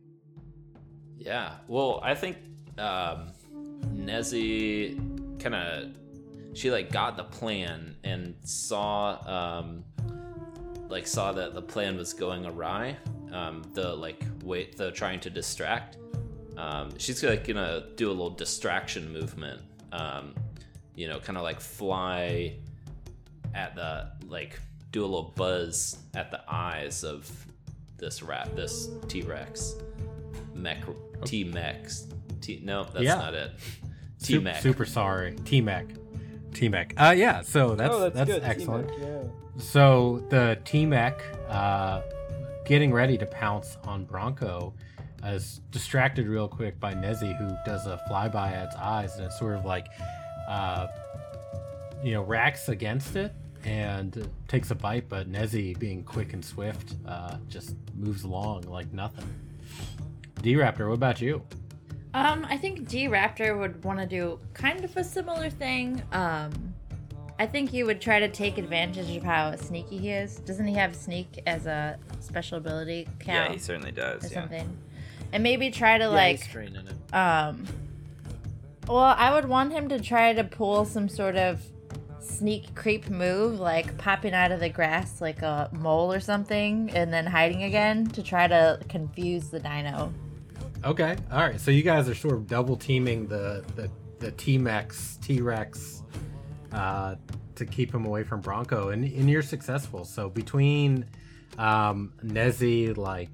[1.18, 1.56] Yeah.
[1.68, 2.38] Well, I think
[2.78, 3.32] um,
[3.96, 4.98] Nezzy
[5.40, 5.92] kind of
[6.54, 9.84] she like got the plan and saw um,
[10.90, 12.98] like saw that the plan was going awry.
[13.32, 15.99] Um, the like wait the trying to distract.
[16.60, 19.62] Um, she's like gonna do a little distraction movement.
[19.94, 20.36] Um,
[20.94, 22.56] you know, kind of like fly
[23.56, 24.60] at the like
[24.92, 27.32] do a little buzz at the eyes of
[27.98, 29.76] this rat, this T Rex,
[30.54, 30.84] mech,
[31.24, 32.08] T Mex.
[32.42, 33.16] T no, that's Yeah.
[33.16, 33.52] not it.
[34.22, 34.62] T Sup- Mech.
[34.62, 35.36] Super sorry.
[35.46, 35.86] T Mech.
[36.54, 36.94] T Mech.
[36.98, 38.44] Uh, yeah, so that's, oh, that's, that's, good.
[38.44, 38.92] excellent.
[39.00, 39.22] Yeah.
[39.60, 42.02] So the T Mech, uh,
[42.66, 44.74] getting ready to pounce on Bronco,
[45.26, 49.32] is distracted real quick by Nezzy, who does a flyby at its eyes, and it
[49.34, 49.88] sort of like,
[50.48, 50.88] uh,
[52.04, 53.34] you know, racks against it
[53.66, 58.92] and takes a bite, but Nezzy, being quick and swift, uh, just moves along like
[58.94, 59.28] nothing.
[60.42, 61.42] D Raptor, what about you?
[62.14, 66.02] Um, I think D Raptor would want to do kind of a similar thing.
[66.14, 66.74] Um,
[67.38, 70.38] I think he would try to take advantage of how sneaky he is.
[70.40, 74.24] Doesn't he have sneak as a special ability count Yeah, he certainly does.
[74.24, 74.34] or Yeah.
[74.42, 74.78] something?
[75.32, 77.14] And maybe try to Yeah, like he's training it.
[77.16, 77.66] um
[78.88, 81.62] well i would want him to try to pull some sort of
[82.20, 87.12] sneak creep move like popping out of the grass like a mole or something and
[87.14, 90.12] then hiding again to try to confuse the dino
[90.86, 91.18] Okay.
[91.30, 91.60] All right.
[91.60, 96.04] So you guys are sort of double teaming the the the T Mex T Rex
[96.72, 97.16] uh,
[97.56, 100.06] to keep him away from Bronco, and, and you're successful.
[100.06, 101.04] So between
[101.58, 103.30] um, Nezzy like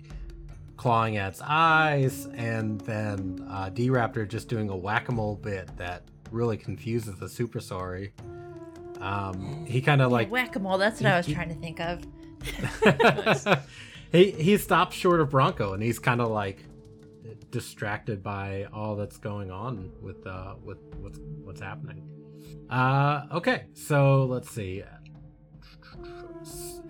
[0.77, 5.35] clawing at its eyes, and then uh, D Raptor just doing a whack a mole
[5.35, 8.13] bit that really confuses the Super Sorry.
[8.99, 10.77] Um, he kind of like Whack a mole.
[10.77, 12.05] That's what I was he- trying to think of.
[14.11, 16.63] he he stops short of Bronco, and he's kind of like
[17.51, 22.07] distracted by all that's going on with uh with what's what's happening.
[22.69, 24.83] Uh, okay, so let's see.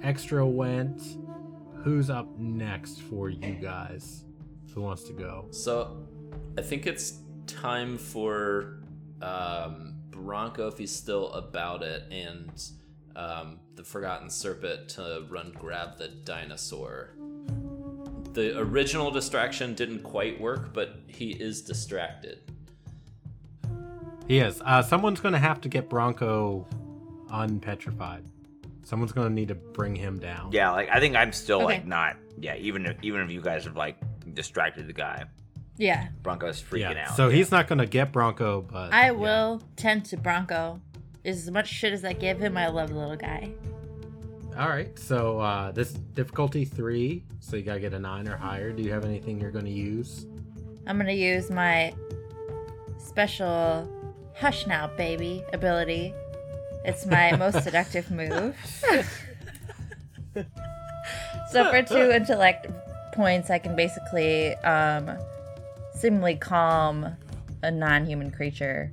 [0.01, 1.01] Extra went.
[1.85, 4.23] Who's up next for you guys?
[4.73, 5.45] Who wants to go?
[5.51, 6.07] So,
[6.57, 8.79] I think it's time for
[9.21, 12.49] um, Bronco, if he's still about it, and
[13.15, 17.11] um, the Forgotten Serpent to run grab the dinosaur.
[18.33, 22.51] The original distraction didn't quite work, but he is distracted.
[24.27, 24.59] He is.
[24.65, 26.67] Uh, someone's going to have to get Bronco
[27.29, 28.23] unpetrified.
[28.85, 30.51] Someone's going to need to bring him down.
[30.53, 31.65] Yeah, like I think I'm still Okay.
[31.65, 32.15] like not.
[32.39, 33.97] Yeah, even if even if you guys have like
[34.33, 35.25] distracted the guy,
[35.77, 37.15] Yeah, Bronco's freaking Yeah, out.
[37.17, 39.11] So he's not going to get Bronco, but I yeah.
[39.11, 40.79] will tend to Bronco.
[41.25, 43.51] As much shit as I give him, I love the little guy.
[44.57, 44.97] All right.
[44.99, 47.25] So uh, this difficulty three.
[47.39, 48.71] So you gotta get a nine or higher.
[48.71, 50.27] Do you have anything you're going to use?
[50.87, 51.93] I'm gonna use my
[52.97, 53.89] special
[54.35, 56.13] hush now, baby ability.
[56.85, 58.55] It's my most seductive move.
[61.51, 62.67] so for two intellect
[63.13, 65.17] points, I can basically um,
[65.93, 67.15] seemingly calm
[67.63, 68.91] a non-human creature,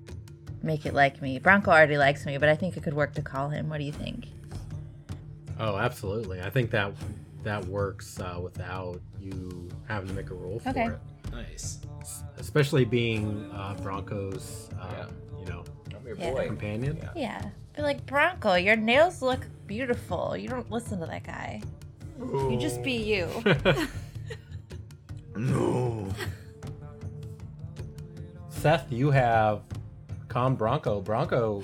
[0.63, 1.39] make it like me.
[1.39, 3.69] Bronco already likes me, but I think it could work to call him.
[3.69, 4.27] What do you think?
[5.59, 6.41] Oh, absolutely.
[6.41, 6.93] I think that
[7.43, 10.87] that works uh, without you having to make a roll for Okay.
[10.87, 10.99] it.
[11.33, 11.81] Nice.
[12.39, 15.07] Especially being uh, Bronco's, uh, Yeah.
[15.41, 15.65] you know,
[16.05, 16.31] your Yeah.
[16.33, 16.47] boy.
[16.47, 16.97] companion.
[16.97, 17.11] Yeah.
[17.17, 18.55] Yeah, be like Bronco.
[18.55, 20.37] Your nails look beautiful.
[20.37, 21.63] You don't listen to that guy.
[22.21, 23.29] You just be you.
[25.35, 26.07] No.
[28.51, 29.63] Seth, you have
[30.29, 31.01] calm Bronco.
[31.01, 31.63] Bronco,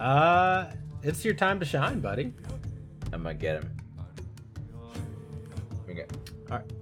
[0.00, 0.68] uh,
[1.02, 2.32] it's your time to shine, buddy.
[3.12, 3.76] I'm gonna get him.
[5.90, 6.06] Okay.
[6.50, 6.72] All right.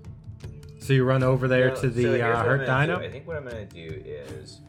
[0.78, 2.98] So you run over there So- to the so uh, hurt gonna dino.
[3.00, 3.04] do.
[3.04, 4.60] I think what I'm gonna do is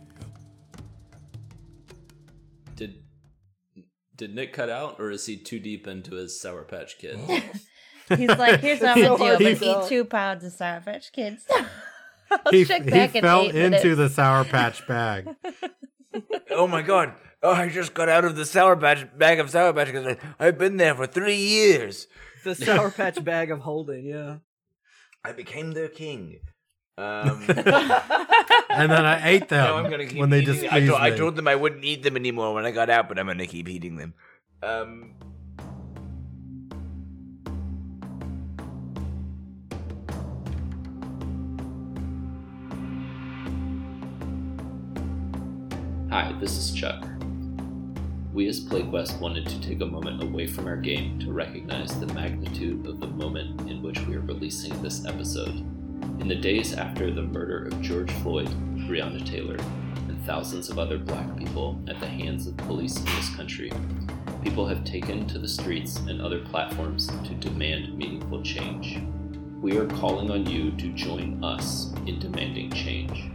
[2.76, 2.96] Did
[4.18, 7.18] did Nick cut out, or is he too deep into his Sour Patch Kid?
[8.10, 9.46] He's like, here's what I'm gonna do.
[9.48, 11.46] I'm gonna eat two pounds of Sour Patch Kids.
[12.32, 13.98] I'll He, check he back fell eight into minutes.
[13.98, 15.28] the Sour Patch bag.
[16.52, 17.14] Oh my god!
[17.44, 20.58] Oh, I just got out of the sour patch bag of sour patch because I've
[20.58, 22.08] been there for three years.
[22.44, 24.38] The Sour Patch bag of holding, yeah.
[25.24, 26.40] I became their king.
[27.00, 30.56] Um, and then I ate them now I'm gonna keep when they eating.
[30.56, 31.18] I displeased told, I me.
[31.18, 33.70] told them I wouldn't eat them anymore when I got out, but I'm gonna keep
[33.70, 34.16] eating them.
[34.64, 35.14] Um,
[46.10, 47.06] Hi, this is Chuck.
[48.34, 52.08] We as PlayQuest wanted to take a moment away from our game to recognize the
[52.08, 55.64] magnitude of the moment in which we are releasing this episode.
[56.20, 58.50] In the days after the murder of George Floyd,
[58.88, 59.58] Breonna Taylor,
[60.10, 63.72] and thousands of other black people at the hands of police in this country,
[64.44, 69.00] people have taken to the streets and other platforms to demand meaningful change.
[69.62, 73.32] We are calling on you to join us in demanding change.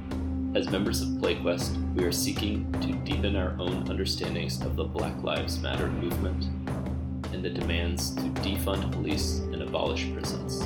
[0.54, 5.22] As members of PlayQuest, we are seeking to deepen our own understandings of the Black
[5.22, 6.44] Lives Matter movement
[7.32, 10.62] and the demands to defund police and abolish prisons.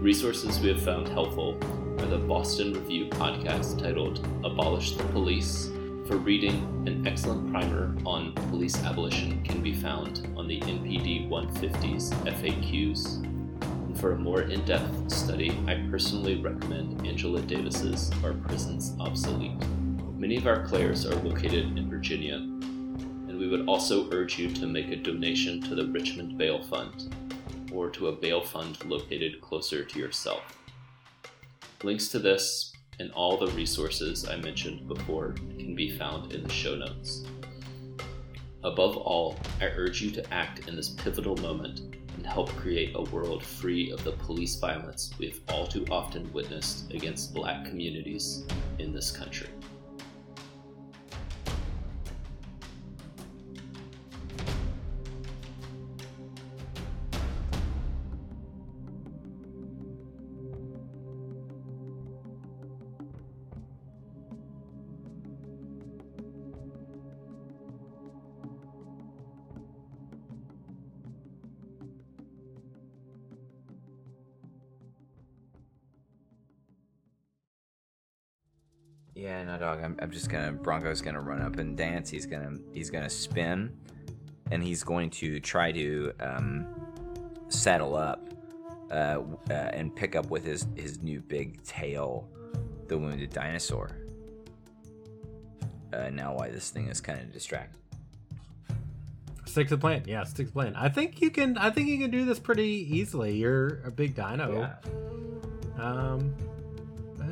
[0.00, 1.58] Resources we have found helpful
[1.98, 5.66] are the Boston Review podcast titled Abolish the Police.
[6.06, 6.54] For reading,
[6.86, 13.22] an excellent primer on police abolition can be found on the MPD 150's FAQs.
[13.62, 19.60] And for a more in depth study, I personally recommend Angela Davis's Are Prisons Obsolete?
[20.16, 24.66] Many of our players are located in Virginia, and we would also urge you to
[24.66, 27.14] make a donation to the Richmond Bail Fund
[27.72, 30.58] or to a bail fund located closer to yourself.
[31.82, 36.52] Links to this and all the resources I mentioned before can be found in the
[36.52, 37.24] show notes.
[38.62, 41.80] Above all, I urge you to act in this pivotal moment
[42.16, 46.30] and help create a world free of the police violence we have all too often
[46.34, 48.44] witnessed against black communities
[48.78, 49.48] in this country.
[79.20, 79.84] Yeah, no dog.
[79.84, 82.08] I'm, I'm just gonna Bronco's gonna run up and dance.
[82.08, 83.70] He's gonna he's gonna spin,
[84.50, 86.66] and he's going to try to um,
[87.48, 88.26] saddle up
[88.90, 92.30] uh, uh, and pick up with his his new big tail
[92.88, 93.90] the wounded dinosaur.
[95.92, 97.78] Uh, now why this thing is kind of distracted.
[99.44, 100.02] Stick to the plan.
[100.06, 100.74] Yeah, stick to the plan.
[100.76, 101.58] I think you can.
[101.58, 103.36] I think you can do this pretty easily.
[103.36, 104.60] You're a big dino.
[104.60, 105.84] Yeah.
[105.84, 106.34] Um,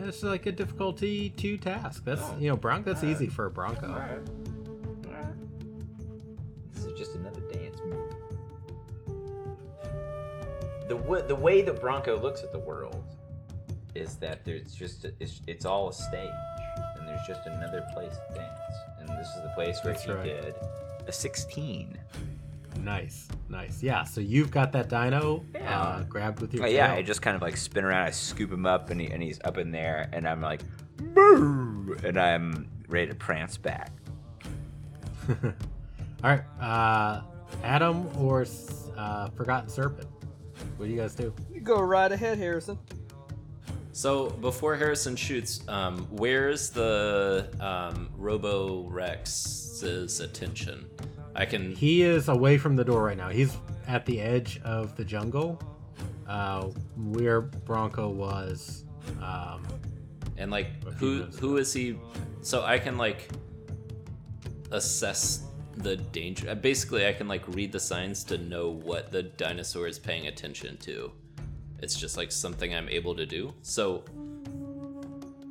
[0.05, 2.05] it's like a difficulty two task.
[2.05, 2.93] That's you know Bronco.
[2.93, 4.21] That's easy for a Bronco.
[6.75, 8.15] This is just another dance move.
[10.89, 13.03] The w- the way that Bronco looks at the world
[13.95, 16.31] is that there's just a, it's, it's all a stage,
[16.97, 18.61] and there's just another place to dance,
[19.01, 20.25] and this is the place where That's he right.
[20.25, 20.55] did
[21.07, 21.99] a 16.
[22.77, 23.83] Nice, nice.
[23.83, 24.05] Yeah.
[24.05, 25.81] So you've got that dino Yeah.
[25.81, 26.64] uh, grabbed with your.
[26.64, 26.93] Oh, yeah.
[26.93, 29.41] I just kind of like spin around, I scoop him up, and, he, and he's
[29.45, 30.61] up in there, and I'm like,
[30.97, 33.91] boo, and I'm ready to prance back.
[35.29, 35.51] All
[36.23, 36.43] right.
[36.61, 37.23] Uh,
[37.62, 38.47] Adam or
[38.97, 40.09] uh, Forgotten Serpent.
[40.77, 41.33] What do you guys do?
[41.53, 42.79] You go right ahead, Harrison.
[43.93, 50.87] So before Harrison shoots, um, where's the um, Robo Rex's attention?
[51.39, 51.72] I can.
[51.74, 53.28] He is away from the door right now.
[53.28, 55.62] He's at the edge of the jungle,
[56.26, 56.64] uh,
[56.97, 58.84] where Bronco was.
[59.22, 59.64] Um,
[60.36, 61.97] and like who who is he?
[62.43, 63.30] So I can like
[64.72, 65.45] assess
[65.76, 66.51] the danger.
[66.51, 70.26] uh, Basically, I can like read the signs to know what the dinosaur is paying
[70.26, 71.12] attention to.
[71.80, 73.55] It's just like something I'm able to do.
[73.62, 74.03] So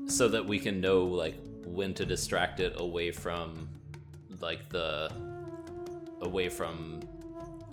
[0.08, 1.36] so that we can know like
[1.66, 3.70] when to distract it away from
[4.42, 5.12] like the
[6.22, 7.02] away from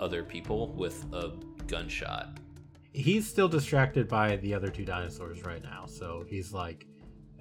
[0.01, 1.33] other people with a
[1.67, 2.39] gunshot.
[2.95, 5.85] he's still distracted by the other two dinosaurs right now.
[5.87, 6.87] So he's like,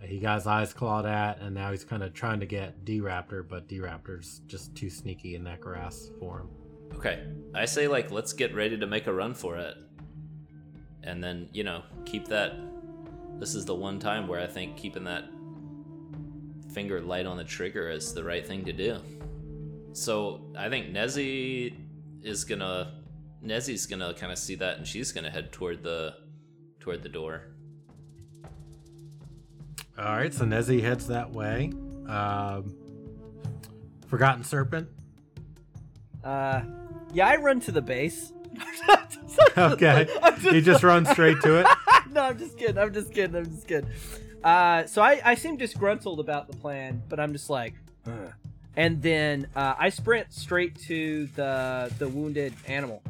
[0.01, 2.99] he got his eyes clawed at, and now he's kind of trying to get D
[2.99, 6.49] Raptor, but D Raptor's just too sneaky in that grass for him.
[6.95, 7.23] Okay.
[7.55, 9.77] I say like let's get ready to make a run for it.
[11.03, 12.53] And then, you know, keep that
[13.39, 15.25] this is the one time where I think keeping that
[16.73, 18.99] finger light on the trigger is the right thing to do.
[19.93, 21.75] So, I think Nezzy
[22.23, 22.91] is going to
[23.43, 26.15] Nezzy's going to kind of see that and she's going to head toward the
[26.79, 27.43] toward the door.
[29.97, 31.71] All right, so Nezzy heads that way.
[32.07, 32.75] Um,
[34.07, 34.89] Forgotten Serpent.
[36.23, 36.61] Uh,
[37.13, 38.31] yeah, I run to the base.
[39.57, 41.67] Okay, I'm he just runs straight to it.
[42.11, 42.77] no, I'm just kidding.
[42.77, 43.35] I'm just kidding.
[43.35, 43.89] I'm just kidding.
[44.43, 47.73] Uh, so I, I seem disgruntled about the plan, but I'm just like,
[48.05, 48.31] "Ugh."
[48.75, 53.01] And then uh, I sprint straight to the the wounded animal.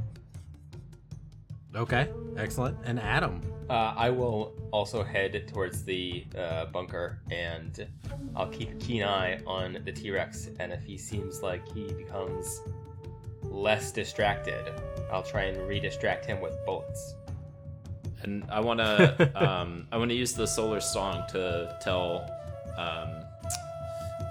[1.76, 2.78] Okay, excellent.
[2.86, 3.41] And Adam.
[3.70, 7.88] Uh, I will also head towards the uh, bunker, and
[8.36, 10.49] I'll keep a keen eye on the T Rex.
[10.59, 12.61] And if he seems like he becomes
[13.41, 14.74] less distracted,
[15.11, 17.16] I'll try and re-distract him with bullets.
[18.22, 22.30] And I want to um, I want to use the solar song to tell
[22.78, 23.24] um,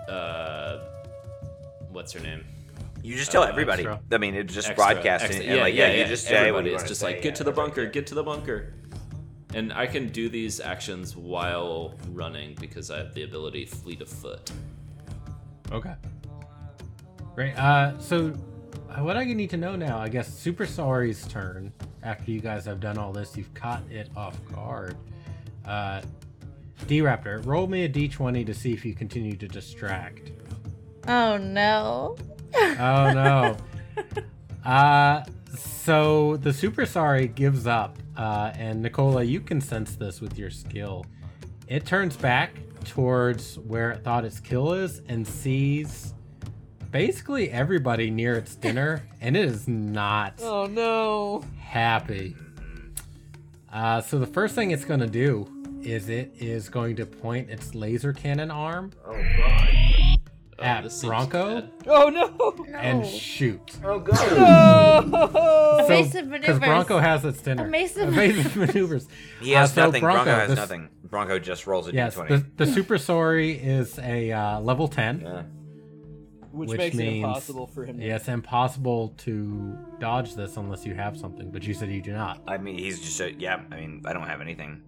[0.09, 0.79] uh,
[1.93, 2.45] what's her name?
[3.03, 3.83] You just tell Uh, everybody.
[3.85, 4.01] extra.
[4.13, 6.71] I mean, it's just Extra, broadcasting, extra- and like, yeah, you just say what everybody.
[6.71, 8.75] It's just say, like get to the bunker, get to the bunker.
[9.55, 14.09] And I can do these actions while running because I have the ability fleet of
[14.09, 14.51] foot.
[15.71, 15.95] Okay.
[17.35, 17.55] Great.
[17.59, 18.35] Uh, so,
[18.91, 21.73] uh, what I need to know now, I guess, Super Sorry's turn.
[22.03, 24.97] After you guys have done all this, you've caught it off guard.
[25.65, 26.03] Uh,
[26.87, 30.33] D Raptor, roll me a d20 to see if you continue to distract.
[31.09, 32.17] Oh no.
[32.55, 33.57] Oh no.
[34.71, 35.25] uh,
[35.57, 40.51] so the Super Sorry gives up, uh, and Nicola, you can sense this with your
[40.51, 41.05] skill.
[41.67, 42.53] It turns back
[42.85, 46.15] towards where it thought its kill is and sees
[46.91, 51.45] basically everybody near its dinner, and it is not Oh no!
[51.59, 52.37] happy.
[53.73, 55.49] Uh, so the first thing it's going to do
[55.83, 60.12] is it is going to point its laser cannon arm Oh god.
[60.63, 61.61] Oh, At this seems Bronco?
[61.61, 61.71] bad.
[61.87, 62.65] Oh no!
[62.77, 63.61] and shoot.
[63.85, 64.37] Oh god.
[65.13, 65.79] No!
[65.85, 66.59] Evasive Because maneuvers.
[66.61, 67.67] Bronco has its dinner.
[67.67, 69.09] Evasive- Evasive maneuvers.
[69.41, 70.01] He has Uh, so nothing.
[70.01, 70.89] Bronco, has this- nothing.
[71.05, 72.29] Bronco just rolls a Yes, d20.
[72.57, 75.21] the, the Super Sorry is a uh, level 10.
[75.21, 75.43] Yeah.
[76.53, 77.99] Which, Which makes it means- impossible for him.
[77.99, 78.05] To...
[78.05, 82.13] Yeah, it's impossible to dodge this unless you have something, but you said you do
[82.13, 82.43] not.
[82.47, 83.61] I mean, he's just a, yeah.
[83.71, 84.83] I mean, I don't have anything,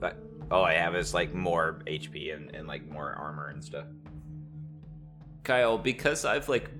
[0.00, 0.16] but
[0.50, 3.84] all I have is like more HP and, and like more armor and stuff.
[5.44, 6.70] Kyle, because I've like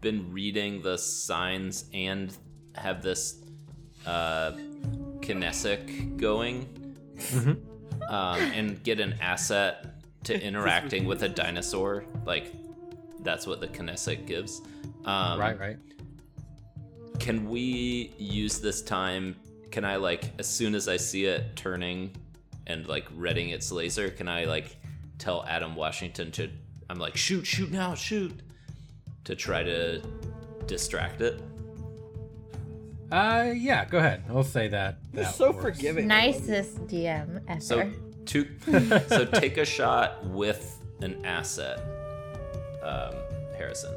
[0.00, 2.36] been reading the signs and
[2.74, 3.36] have this
[4.06, 4.52] uh
[5.20, 6.66] kinesic going
[7.18, 7.60] Mhm.
[8.08, 12.04] um, and get an asset to interacting with a dinosaur.
[12.24, 12.52] Like
[13.22, 14.62] that's what the kinetic gives.
[15.04, 15.76] Um, right, right.
[17.18, 19.36] Can we use this time?
[19.70, 22.16] Can I like as soon as I see it turning
[22.66, 24.76] and like readying its laser, can I like
[25.18, 26.48] tell Adam Washington to
[26.90, 28.32] I'm like shoot, shoot now, shoot
[29.22, 30.02] to try to
[30.66, 31.40] distract it?
[33.12, 34.24] Uh, yeah, go ahead.
[34.28, 34.98] I'll say that.
[35.12, 35.76] You're that so works.
[35.78, 36.08] forgiving.
[36.08, 37.60] Nicest DM ever.
[37.60, 37.90] So
[38.26, 38.48] two
[39.08, 41.80] so take a shot with an asset.
[42.82, 43.14] Um
[43.56, 43.96] Harrison.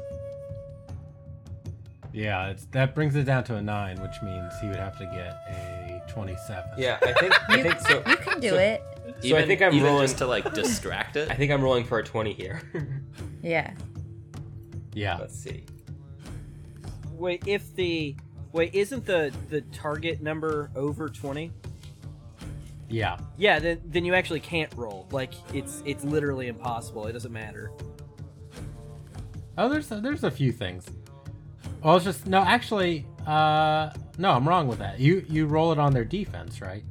[2.12, 5.04] Yeah, it's, that brings it down to a nine, which means he would have to
[5.06, 6.70] get a twenty-seven.
[6.78, 8.02] Yeah, I think I you, think so.
[8.06, 8.82] you can do so- it.
[9.30, 11.30] So I think I'm even rolling- just to like distract it.
[11.32, 12.62] I think I'm rolling for a 20 here.
[13.42, 13.74] Yeah.
[14.94, 15.18] yeah.
[15.18, 15.66] Let's see.
[17.12, 18.16] Wait, if the
[18.52, 21.52] wait isn't the the target number over twenty?
[22.88, 23.18] Yeah.
[23.36, 25.06] Yeah, then then you actually can't roll.
[25.10, 27.06] Like it's it's literally impossible.
[27.06, 27.70] It doesn't matter.
[29.58, 30.86] Oh, there's a, there's a few things.
[31.82, 32.40] Well, it's just no.
[32.40, 34.98] Actually, uh, no, I'm wrong with that.
[34.98, 36.82] You you roll it on their defense, right?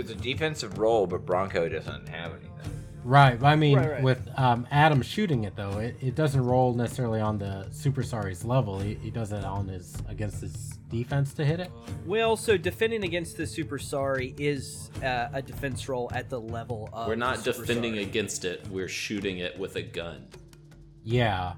[0.00, 2.46] It's a defensive roll, but Bronco doesn't have anything.
[3.02, 3.42] Right.
[3.42, 4.02] I mean, Right, right.
[4.02, 8.44] with um, Adam shooting it though, it, it doesn't roll necessarily on the Super Sorry's
[8.44, 8.78] level.
[8.78, 10.52] He, he does it on his against his
[10.90, 11.70] defense to hit it.
[12.04, 16.90] Well, so defending against the super sorry is uh, a defense roll at the level
[16.92, 17.08] of.
[17.08, 18.02] We're not the defending Sorry.
[18.04, 20.26] against it, we're shooting it with a gun.
[21.02, 21.54] Yeah.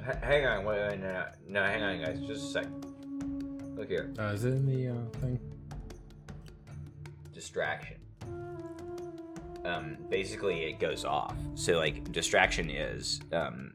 [0.00, 3.76] H- hang on, wait, wait, no, no, no, hang on, guys, just a second.
[3.76, 5.38] Look here, Uh, is it in the uh, thing?
[7.38, 7.98] Distraction.
[9.64, 11.36] Um, basically, it goes off.
[11.54, 13.74] So, like, distraction is, um,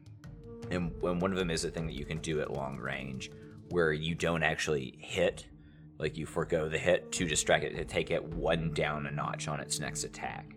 [0.70, 3.30] and when one of them is a thing that you can do at long range,
[3.70, 5.46] where you don't actually hit,
[5.98, 9.48] like you forego the hit to distract it to take it one down a notch
[9.48, 10.56] on its next attack.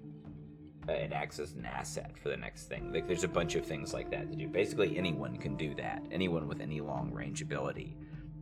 [0.90, 2.92] Uh, It acts as an asset for the next thing.
[2.92, 4.48] Like, there's a bunch of things like that to do.
[4.50, 6.06] Basically, anyone can do that.
[6.12, 7.96] Anyone with any long range ability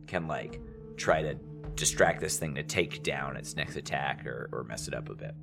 [0.06, 0.60] can like
[0.96, 1.36] try to
[1.74, 5.14] distract this thing to take down its next attack or, or mess it up a
[5.14, 5.34] bit.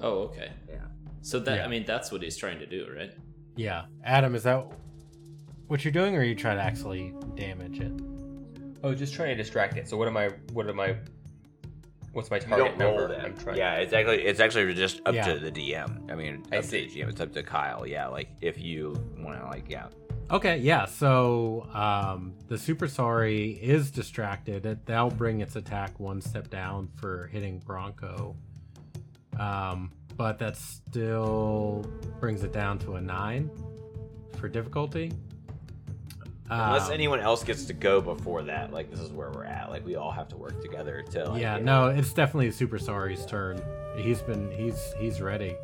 [0.00, 0.50] Oh, okay.
[0.68, 0.76] Yeah.
[1.22, 1.64] So that Yeah.
[1.64, 3.12] I mean that's what he's trying to do, right?
[3.56, 3.84] Yeah.
[4.04, 4.66] Adam, is that
[5.66, 7.92] what you're doing, or are you trying to actually damage it?
[8.82, 9.88] Oh, just trying to distract it.
[9.88, 10.30] So what am I?
[10.52, 10.96] What am I?
[12.12, 13.08] What's my target don't number?
[13.08, 13.24] them.
[13.24, 13.58] I'm trying.
[13.58, 15.34] Yeah, it's actually it's actually just up Yeah.
[15.34, 16.10] to the DM.
[16.10, 16.86] I mean, I see.
[16.88, 17.08] to the GM.
[17.10, 17.86] It's up to Kyle.
[17.86, 19.86] Yeah, like if you want to, like, yeah.
[20.30, 20.84] Okay, yeah.
[20.84, 24.64] So um, the Super Sorry is distracted.
[24.64, 28.36] It, that'll bring its attack one step down for hitting Bronco.
[29.38, 31.84] Um, but that still
[32.20, 33.50] brings it down to a nine
[34.38, 35.12] for difficulty.
[36.48, 39.70] Unless Um, anyone else gets to go before that, like this is where we're at.
[39.70, 41.30] Like we all have to work together to.
[41.30, 43.62] Like, yeah, no, it's definitely Super Sorry's turn.
[43.96, 45.54] He's been he's he's ready.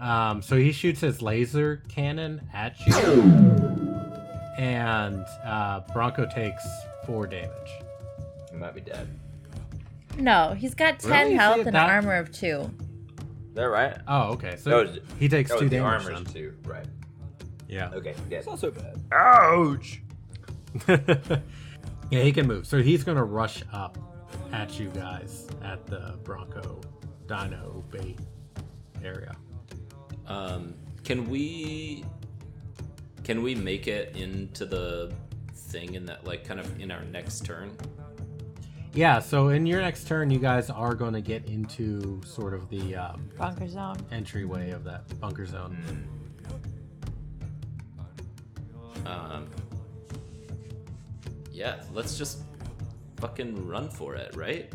[0.00, 2.94] Um, so he shoots his laser cannon at you,
[4.58, 6.64] and uh, Bronco takes
[7.04, 7.50] four damage.
[8.50, 9.08] He might be dead.
[10.16, 11.34] No, he's got 10 Really?
[11.34, 12.46] health See, and that- armor of 2.
[13.50, 13.96] Is that right?
[14.06, 14.56] Oh, okay.
[14.56, 16.04] So is- he takes Oh, two the damage.
[16.06, 16.32] armor's then.
[16.32, 16.54] too.
[16.64, 16.86] Right.
[17.68, 17.90] Yeah.
[17.92, 18.14] Okay.
[18.30, 18.38] Yeah.
[18.38, 19.00] It's not so bad.
[19.12, 20.00] Ouch.
[20.88, 22.66] yeah, he can move.
[22.66, 23.98] So he's gonna rush up
[24.52, 26.80] at you guys at the Bronco
[27.26, 28.18] Dino bait
[29.02, 29.34] area.
[30.28, 30.74] Um,
[31.04, 32.04] can we
[33.24, 35.12] can we make it into the
[35.54, 37.76] thing in that like kind of in our next turn?
[38.92, 39.18] Yeah.
[39.20, 42.96] So in your next turn, you guys are going to get into sort of the
[42.96, 43.96] um, Bunker zone.
[44.10, 45.76] entryway of that bunker zone.
[49.06, 49.46] Um,
[51.52, 52.42] yeah, let's just
[53.16, 54.72] fucking run for it, right?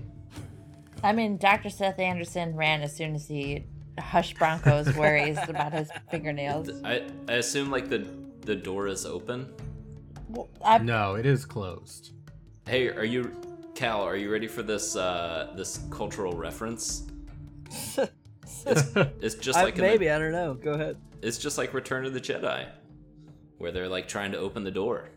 [1.04, 1.70] I mean, Dr.
[1.70, 3.66] Seth Anderson ran as soon as he
[4.00, 6.70] hushed Bronco's worries about his fingernails.
[6.84, 8.06] I I assume like the
[8.42, 9.48] the door is open.
[10.30, 10.50] Well,
[10.82, 12.12] No, it is closed.
[12.68, 13.32] Hey, are you
[13.76, 14.02] Cal?
[14.02, 17.08] Are you ready for this uh this cultural reference?
[18.66, 20.54] It's just I- like in the- maybe I don't know.
[20.54, 20.98] Go ahead.
[21.22, 22.68] it's just like Return of the Jedi,
[23.58, 25.10] where they're like trying to open the door.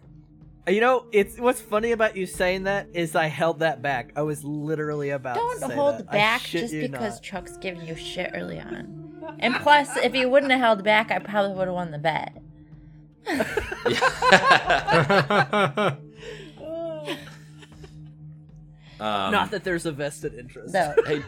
[0.69, 4.11] You know, it's what's funny about you saying that is I held that back.
[4.17, 6.11] I was literally about to don't hold that.
[6.11, 7.23] Back just because not.
[7.23, 9.37] Chuck's giving you shit early on.
[9.39, 12.43] And plus, if he wouldn't have held back, I probably would have won the bet.
[18.99, 20.73] Um, Not that there's a vested interest.
[20.73, 21.23] So, Hey,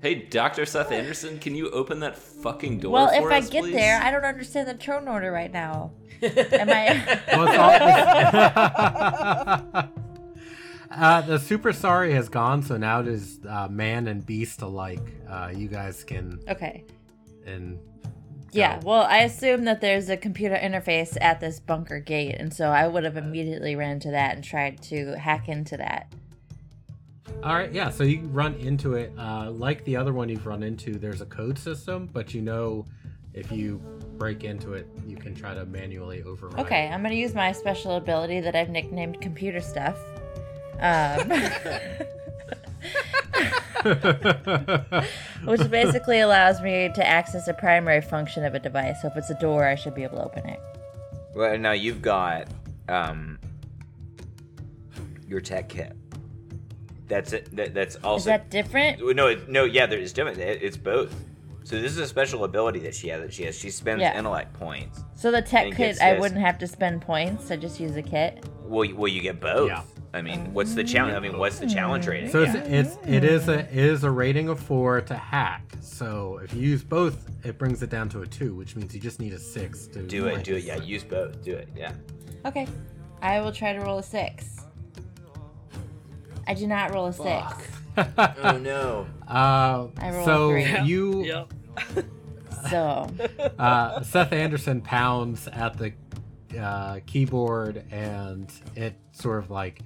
[0.00, 3.64] hey, Doctor Seth Anderson, can you open that fucking door well, for if I get
[3.64, 3.72] please?
[3.72, 5.90] there, I don't understand the turn order right now.
[6.22, 7.20] Am I?
[7.32, 7.58] Well, it's
[9.58, 9.88] all-
[10.94, 15.00] Uh, the super sorry has gone, so now it is uh, man and beast alike.
[15.26, 16.84] Uh, you guys can Okay.
[17.46, 17.78] and
[18.50, 22.66] Yeah, well, I assume that there's a computer interface at this bunker gate, and so
[22.68, 26.12] I would have immediately ran to that and tried to hack into that.
[27.42, 27.88] All right, yeah.
[27.88, 30.92] So you run into it, uh, like the other one you've run into.
[30.98, 32.84] There's a code system, but you know,
[33.32, 33.80] if you
[34.22, 36.64] break into it, you can try to manually override.
[36.64, 39.98] Okay, I'm gonna use my special ability that I've nicknamed computer stuff.
[40.78, 41.28] Um,
[45.44, 49.02] which basically allows me to access a primary function of a device.
[49.02, 50.60] So if it's a door, I should be able to open it.
[51.34, 52.46] Well, now you've got
[52.88, 53.40] um,
[55.26, 55.96] your tech kit.
[57.08, 57.56] That's it.
[57.56, 59.04] That, that's also Is that different?
[59.16, 59.64] no, it, no.
[59.64, 60.38] Yeah, there, it's different.
[60.38, 61.12] It, it's both.
[61.64, 63.20] So this is a special ability that she has.
[63.22, 63.56] That she has.
[63.58, 64.18] She spends Yeah.
[64.18, 65.02] intellect points.
[65.14, 66.20] So the tech kit, gets I this.
[66.20, 67.50] wouldn't have to spend points.
[67.50, 68.44] I just use a kit.
[68.64, 69.68] Well, you, well, you get both.
[69.68, 69.82] Yeah.
[70.14, 71.16] I mean, what's the challenge?
[71.16, 72.30] I mean, what's the challenge rating?
[72.30, 75.62] So it's, it's it is a it is a rating of four to hack.
[75.80, 79.00] So if you use both, it brings it down to a two, which means you
[79.00, 80.44] just need a six to do it.
[80.44, 80.64] Do it.
[80.64, 81.42] Yeah, use both.
[81.42, 81.68] Do it.
[81.74, 81.92] Yeah.
[82.44, 82.66] Okay,
[83.22, 84.58] I will try to roll a six.
[86.46, 87.54] I do not roll a six.
[88.42, 89.06] Oh no.
[89.28, 90.80] Uh, I so three.
[90.84, 91.52] you Yep.
[92.70, 93.08] So
[93.58, 95.92] uh, Seth Anderson pounds at the
[96.58, 99.80] uh, keyboard and it sort of like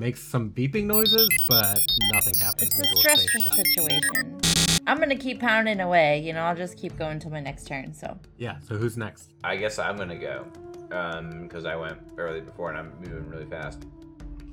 [0.00, 1.78] makes some beeping noises, but
[2.12, 2.70] nothing happens.
[2.70, 4.40] it's and a the door stays stressful situation.
[4.86, 6.20] I'm gonna keep pounding away.
[6.20, 7.94] You know, I'll just keep going until my next turn.
[7.94, 8.56] So Yeah.
[8.60, 9.30] So who's next?
[9.42, 10.44] I guess I'm gonna go,
[10.92, 13.84] um, because I went early before and I'm moving really fast.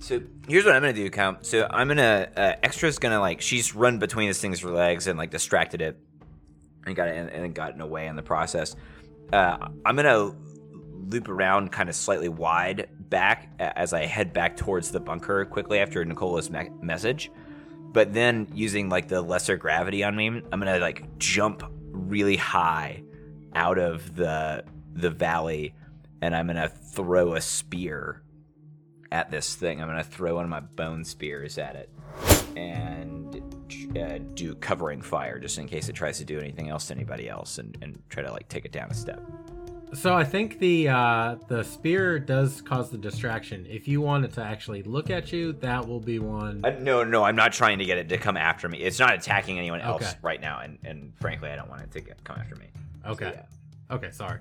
[0.01, 1.45] So here's what I'm gonna do, Count.
[1.45, 5.29] So I'm gonna uh, extra's gonna like she's run between this thing's legs and like
[5.29, 5.99] distracted it,
[6.87, 8.75] and got it and, and gotten away in the process.
[9.31, 10.35] Uh, I'm gonna
[11.07, 15.77] loop around kind of slightly wide back as I head back towards the bunker quickly
[15.77, 17.31] after Nicola's me- message.
[17.93, 23.03] But then using like the lesser gravity on me, I'm gonna like jump really high
[23.53, 25.75] out of the the valley,
[26.23, 28.23] and I'm gonna throw a spear
[29.11, 29.81] at this thing.
[29.81, 31.89] I'm gonna throw one of my bone spears at it,
[32.55, 33.35] and
[33.97, 37.29] uh, do covering fire just in case it tries to do anything else to anybody
[37.29, 39.21] else, and, and try to like take it down a step.
[39.93, 43.65] So I think the uh, the spear does cause the distraction.
[43.69, 46.61] If you want it to actually look at you, that will be one.
[46.63, 48.77] Uh, no, no, I'm not trying to get it to come after me.
[48.79, 50.11] It's not attacking anyone else Okay.
[50.21, 52.67] right now, and, and frankly, I don't want it to get, come after me.
[53.03, 53.33] So, Okay.
[53.35, 53.95] yeah.
[53.95, 54.11] Okay.
[54.11, 54.39] Sorry.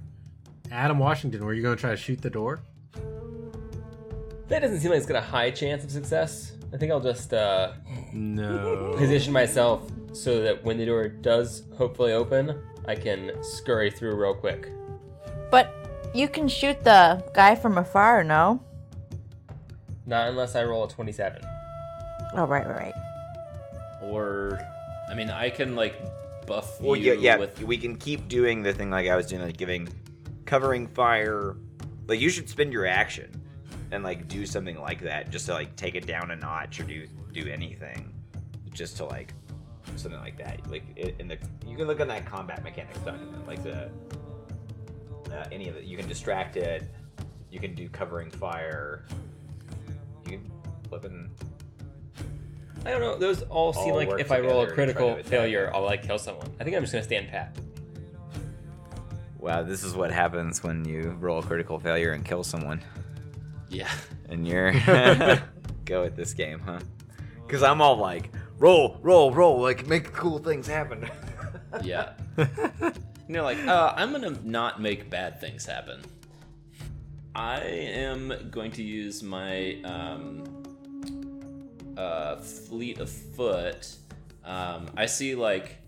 [0.70, 2.60] Adam Washington, were you going to try to shoot the door?
[4.50, 6.52] That doesn't seem like it's got a high chance of success.
[6.74, 7.72] I think I'll just uh,
[8.12, 8.94] No.
[8.96, 14.34] position myself so that when the door does hopefully open, I can scurry through real
[14.34, 14.68] quick.
[15.52, 15.72] But
[16.12, 18.60] you can shoot the guy from afar, no?
[20.06, 21.42] Not unless I roll a 27.
[22.34, 22.94] Oh, right, right, right.
[24.02, 24.58] Or,
[25.08, 25.94] I mean, I can like
[26.46, 27.36] buff Well, you yeah, yeah.
[27.36, 27.62] with.
[27.62, 29.88] We can keep doing the thing like I was doing, like giving,
[30.44, 31.54] covering fire.
[32.08, 33.39] Like you should spend your action
[33.92, 36.84] and like do something like that, just to like take it down a notch or
[36.84, 38.12] do do anything,
[38.72, 39.34] just to like
[39.96, 40.60] something like that.
[40.70, 43.90] Like in the you can look at that combat mechanics document, like the
[45.32, 45.84] uh, any of it.
[45.84, 46.84] You can distract it.
[47.50, 49.04] You can do covering fire.
[50.24, 50.50] You can
[50.88, 51.30] flip and
[52.84, 53.18] I don't know.
[53.18, 55.82] Those all seem All like if I roll a together to try critical failure, I'll
[55.82, 56.48] like kill someone.
[56.58, 57.56] I think I'm just gonna stand pat.
[59.38, 62.80] wow, this is what happens when you roll a critical failure and kill someone.
[63.70, 63.90] Yeah.
[64.28, 64.72] and you're
[65.84, 66.80] go at this game, huh?
[67.46, 71.08] Because I'm all like, roll, roll, roll, like make cool things happen.
[71.84, 72.14] Yeah.
[73.28, 76.00] you're like, uh, I'm gonna not make bad things happen.
[77.32, 80.42] I am going to use my um,
[81.96, 83.94] uh, fleet of foot.
[84.44, 85.78] Um, I see like,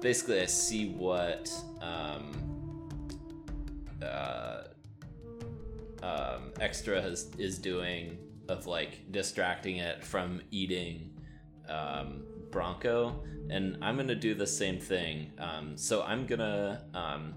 [0.00, 2.32] basically, I see what um,
[4.02, 4.61] uh,
[6.02, 11.10] um, extra has, is doing of like distracting it from eating
[11.68, 15.32] um, Bronco, and I'm gonna do the same thing.
[15.38, 17.34] Um, so I'm gonna um,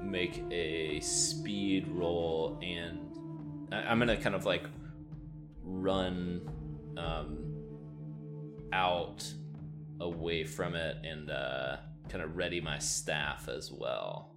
[0.00, 4.64] make a speed roll, and I- I'm gonna kind of like
[5.62, 6.48] run
[6.96, 7.38] um,
[8.72, 9.30] out
[10.00, 11.76] away from it and uh,
[12.08, 14.34] kind of ready my staff as well.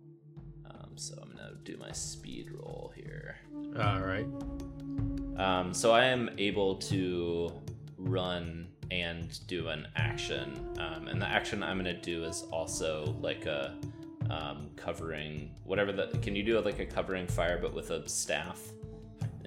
[0.66, 2.92] Um, so I'm gonna do my speed roll.
[3.78, 4.26] All right.
[5.38, 7.52] Um, so I am able to
[7.98, 13.46] run and do an action, um, and the action I'm gonna do is also like
[13.46, 13.78] a
[14.30, 16.22] um, covering whatever that.
[16.22, 18.60] Can you do like a covering fire but with a staff?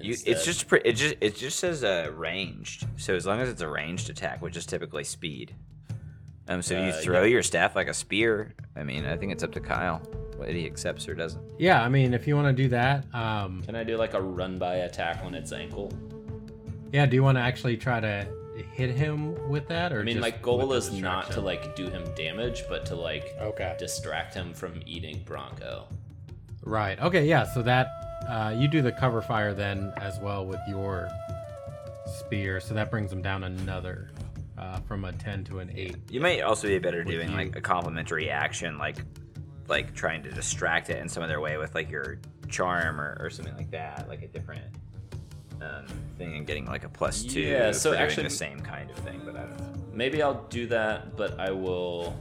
[0.01, 2.87] You, it's just pre- it just it just says uh, ranged.
[2.97, 5.55] So as long as it's a ranged attack, which is typically speed.
[6.49, 7.29] Um, so if you Uh, throw yeah.
[7.29, 10.03] your staff like a spear, I mean, I think it's up to Kyle
[10.37, 11.43] what he accepts or doesn't.
[11.59, 14.21] Yeah, I mean, if you want to do that, um, Can I do like a
[14.21, 15.93] run by attack on its ankle?
[16.93, 18.27] yeah, do you want to actually try to
[18.75, 21.89] hit him with that, or I mean, just my goal is not to like do
[21.89, 23.75] him damage, but to like Okay.
[23.79, 25.87] distract him from eating Bronco.
[26.63, 27.01] Right.
[27.01, 27.27] Okay.
[27.27, 27.45] Yeah.
[27.45, 27.89] So that
[28.29, 31.09] uh, you do the cover fire then as well with your
[32.21, 34.11] spear, so that brings him down another
[34.59, 35.97] uh, from a ten to an eight.
[36.11, 37.37] You might also be better With doing you.
[37.37, 38.99] like a complementary action, like
[39.73, 42.19] like trying to distract it in some other way with like your
[42.51, 44.67] charm or, or something like that, like a different
[45.63, 45.87] um,
[46.19, 47.41] thing, and getting like a plus two.
[47.41, 49.73] Yeah, so actually- the same kind of thing, but I don't know.
[49.95, 52.15] Maybe I'll do that, but I will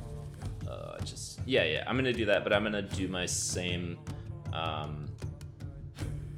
[0.66, 1.84] uh, just yeah, yeah.
[1.88, 3.98] I'm gonna do that, but I'm gonna do my same
[4.54, 5.08] um,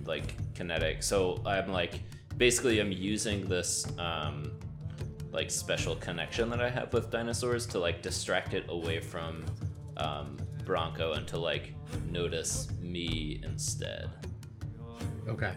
[0.05, 1.03] like kinetic.
[1.03, 2.01] So I'm like
[2.37, 4.51] basically I'm using this um,
[5.31, 9.45] like special connection that I have with dinosaurs to like distract it away from
[9.97, 11.73] um, Bronco and to like
[12.09, 14.09] notice me instead.
[15.27, 15.53] Okay.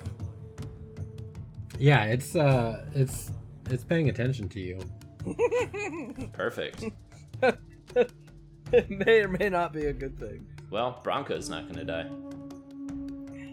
[1.78, 3.30] Yeah, it's uh, it's
[3.70, 4.80] it's paying attention to you.
[6.32, 6.84] Perfect.
[8.72, 10.46] it may or may not be a good thing.
[10.70, 12.09] well, Bronco's not gonna die.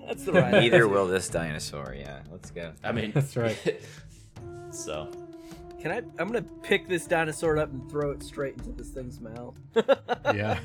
[0.08, 0.52] That's the right.
[0.62, 1.96] Neither will this dinosaur.
[1.98, 2.72] Yeah, let's go.
[2.84, 3.82] I mean, That's right.
[4.70, 5.10] so
[5.82, 5.98] Can I?
[6.20, 9.58] I'm gonna pick this dinosaur up and throw it straight into this thing's mouth.
[10.34, 10.60] Yeah.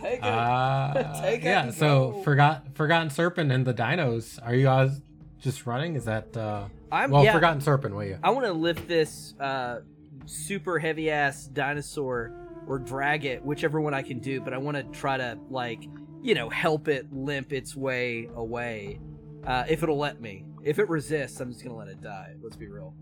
[0.00, 0.24] Take it.
[0.26, 1.70] Uh, Take it yeah.
[1.70, 2.22] So go.
[2.22, 4.38] forgot Forgotten Serpent and the dinos.
[4.44, 5.00] Are you guys
[5.40, 5.96] just running?
[5.96, 6.66] Is that uh?
[6.90, 7.32] I'm well, yeah.
[7.32, 7.94] Forgotten Serpent.
[7.94, 8.18] Will you?
[8.22, 9.80] I want to lift this uh,
[10.26, 12.32] super heavy ass dinosaur
[12.66, 14.40] or drag it, whichever one I can do.
[14.40, 15.84] But I want to try to like,
[16.22, 19.00] you know, help it limp its way away,
[19.46, 20.44] uh, if it'll let me.
[20.62, 22.34] If it resists, I'm just gonna let it die.
[22.42, 22.94] Let's be real.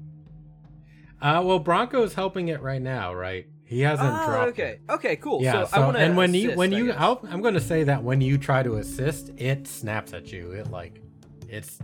[1.21, 3.47] Uh, well, Bronco's helping it right now, right?
[3.67, 4.49] He hasn't Ah, dropped.
[4.51, 4.73] okay.
[4.73, 4.81] it.
[4.91, 5.17] Okay.
[5.17, 5.43] Cool.
[5.43, 5.65] Yeah.
[5.65, 6.93] so, So, I and when you when I you.
[6.93, 10.53] I'll, I'm going to say that when you try to assist, it snaps at you.
[10.53, 11.01] It like
[11.49, 11.79] it's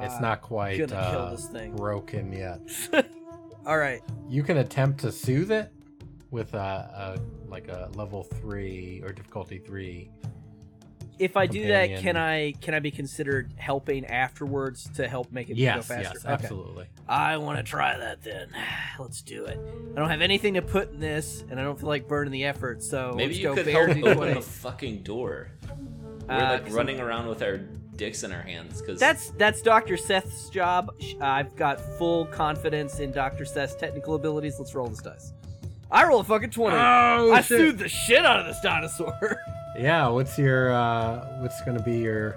[0.00, 1.36] it's Uh, not quite uh,
[1.76, 2.60] broken yet.
[3.66, 4.00] All right.
[4.28, 5.70] You can attempt to soothe it
[6.30, 10.10] with a, a like a level three or difficulty three.
[11.18, 15.50] If I do that, can I can I be considered helping afterwards to help make
[15.50, 16.12] it Yes, go faster?
[16.14, 16.32] yes, Okay.
[16.32, 16.86] absolutely.
[17.08, 18.48] I want to try that then.
[18.98, 19.58] Let's do it.
[19.94, 22.44] I don't have anything to put in this, and I don't feel like burning the
[22.44, 22.82] effort.
[22.82, 24.34] So maybe let's you go could help open 20.
[24.34, 25.48] the fucking door.
[26.28, 27.58] We're Uh, like 'cause running around with our
[27.96, 30.92] dicks in our hands because That's that's Doctor Seth's job.
[31.20, 34.58] I've got full confidence in Doctor Seth's technical abilities.
[34.58, 35.32] Let's roll this dice.
[35.90, 36.76] I roll a fucking twenty.
[36.76, 37.58] Oh, I shit.
[37.58, 39.38] soothed the shit out of this dinosaur.
[39.78, 40.08] Yeah.
[40.08, 42.36] What's your uh what's going to be your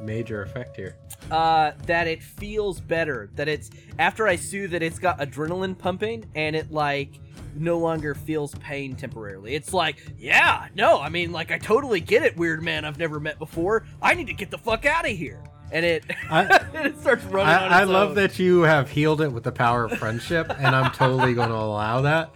[0.00, 0.96] major effect here?
[1.30, 3.30] uh, that it feels better.
[3.34, 7.18] That it's after I soothe it, it's got adrenaline pumping, and it like
[7.56, 9.54] no longer feels pain temporarily.
[9.54, 13.18] It's like, yeah, no, I mean, like I totally get it, weird man I've never
[13.18, 13.86] met before.
[14.00, 15.42] I need to get the fuck out of here.
[15.72, 17.52] And it, I- it starts running.
[17.52, 18.14] on I, I love own.
[18.16, 21.54] that you have healed it with the power of friendship, and I'm totally going to
[21.56, 22.30] allow that.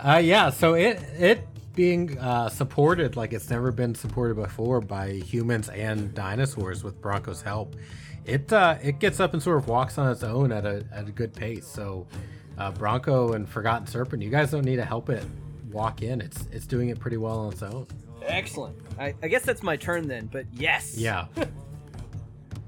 [0.00, 5.12] Uh, yeah, so it it being uh, supported like it's never been supported before by
[5.12, 7.76] humans and dinosaurs with Bronco's help,
[8.24, 11.08] it uh, it gets up and sort of walks on its own at a at
[11.08, 11.66] a good pace.
[11.66, 12.06] So
[12.58, 15.24] uh, Bronco and Forgotten Serpent, you guys don't need to help it
[15.70, 16.20] walk in.
[16.20, 17.86] It's it's doing it pretty well on its own.
[18.24, 18.76] Excellent.
[18.98, 20.26] I, I guess that's my turn then.
[20.26, 20.96] But yes.
[20.96, 21.26] Yeah.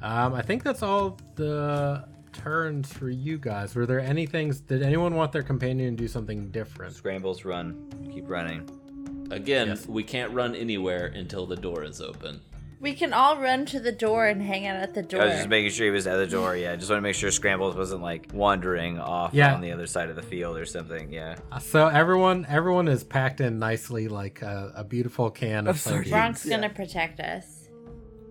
[0.03, 3.75] um, I think that's all the turns for you guys.
[3.75, 4.61] Were there any things?
[4.61, 6.95] Did anyone want their companion to do something different?
[6.95, 8.69] Scrambles, run, keep running.
[9.31, 9.87] Again Yes.
[9.87, 12.41] we can't run anywhere until the door is open.
[12.81, 15.23] We can all run to the door and hang out at the door.
[15.23, 16.55] I was just making sure he was at the door.
[16.55, 19.55] Yeah, just want to make sure Scrambles wasn't like wandering off Yeah.
[19.55, 21.11] on the other side of the field or something.
[21.11, 21.37] Yeah.
[21.51, 25.81] Uh, So everyone, everyone is packed in nicely, like a, a beautiful can of Of
[25.81, 26.11] sardines.
[26.11, 26.11] sardines.
[26.11, 26.57] Bronk's Yeah.
[26.57, 27.69] gonna protect us.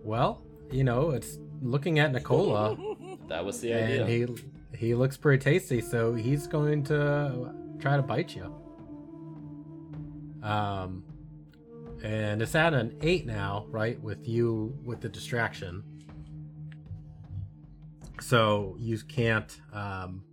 [0.03, 2.77] Well, you know, it's looking at Nicola,
[3.29, 3.95] That was the idea.
[4.01, 4.27] and idea.
[4.77, 8.53] he he looks pretty tasty, so he's going to try to bite you.
[10.43, 11.03] Um,
[12.03, 13.99] and it's at an eight now, right?
[14.01, 15.83] With you with the distraction,
[18.19, 20.23] so you can't um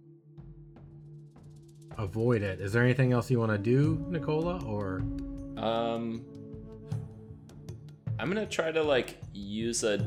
[1.97, 2.61] avoid it.
[2.61, 5.03] Is there anything else you want to do, Nicola, or?
[5.57, 6.25] Um,
[8.19, 9.99] I'm gonna try to like use a,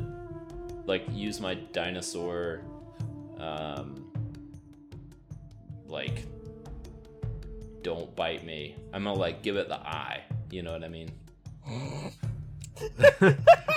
[0.86, 2.62] like use my dinosaur,
[3.38, 4.12] um,
[5.88, 6.26] like,
[7.84, 8.76] don't bite me.
[8.94, 10.22] I'm gonna like give it the eye.
[10.50, 11.12] You know what I mean?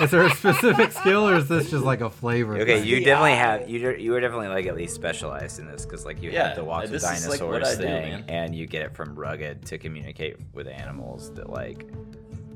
[0.01, 2.57] is there a specific skill, or is this just like a flavor?
[2.57, 2.87] Okay, thing?
[2.87, 3.35] you definitely eye.
[3.35, 6.47] have you you were definitely like at least specialized in this because like you Yeah,
[6.47, 8.95] have the walk with this is, like, what dinosaurs do, thing, and you get it
[8.95, 11.87] from rugged to communicate with animals that like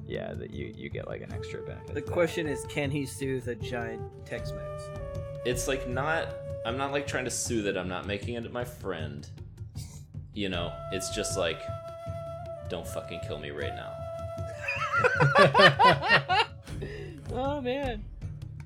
[0.08, 1.94] yeah that you you get like an extra benefit.
[1.94, 4.84] The question is, can he soothe a giant Tex-Mex?
[5.46, 6.28] It's like not.
[6.66, 7.78] I'm not like trying to soothe it.
[7.78, 9.28] I'm not making it my friend.
[10.34, 11.62] You know, it's just like,
[12.70, 13.92] don't fucking kill me right now.
[17.34, 18.04] Oh man.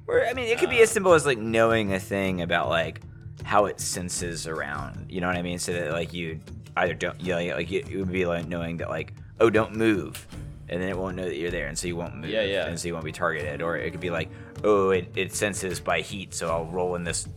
[0.07, 3.01] Or I mean, it could be as simple as like knowing a thing about like
[3.43, 5.07] how it senses around.
[5.09, 5.59] You know what I mean?
[5.59, 6.39] So that like you
[6.77, 9.75] either don't, you know, like it, it would be like knowing that like oh don't
[9.75, 10.25] move,
[10.69, 12.29] and then it won't know that you're there, and so you won't move.
[12.29, 12.67] Yeah, yeah.
[12.67, 13.61] And so you won't be targeted.
[13.61, 14.29] Or it could be like
[14.63, 17.27] oh it, it senses by heat, so I'll roll in this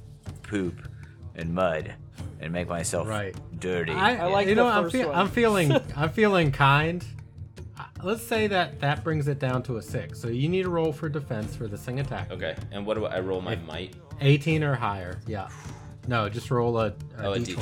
[0.43, 0.89] poop
[1.35, 1.95] and mud
[2.41, 3.35] and make myself Right.
[3.61, 3.93] dirty.
[3.93, 5.15] I, I like you the know I'm, fe- one.
[5.15, 7.05] I'm feeling I'm feeling kind.
[7.79, 10.21] Uh, Let's say that that brings it down to a six.
[10.21, 12.31] So you need to roll for defense for this thing attack.
[12.31, 13.95] Okay, and what do I, I roll my If- might?
[14.21, 15.21] 18 or higher.
[15.27, 15.49] Yeah.
[16.09, 16.95] No, just roll a, a
[17.27, 17.55] Oh, a d20.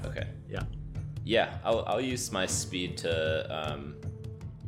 [0.00, 0.06] d20.
[0.06, 0.26] Okay.
[0.48, 0.62] Yeah.
[1.24, 3.94] Yeah, I'll, I'll use my speed to um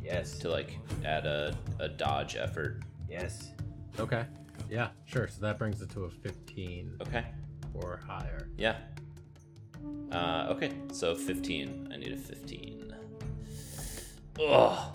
[0.01, 0.37] yes.
[0.39, 2.83] to like add a, a dodge effort.
[3.09, 3.51] Yes.
[3.99, 4.25] Okay.
[4.69, 4.89] Yeah.
[5.05, 5.27] Sure.
[5.27, 7.25] So that brings it to a 15 Okay.
[7.73, 8.47] or higher.
[8.57, 8.75] Yeah.
[10.11, 11.89] Uh, okay, so 15.
[11.93, 12.93] I need a 15.
[14.47, 14.91] Ugh.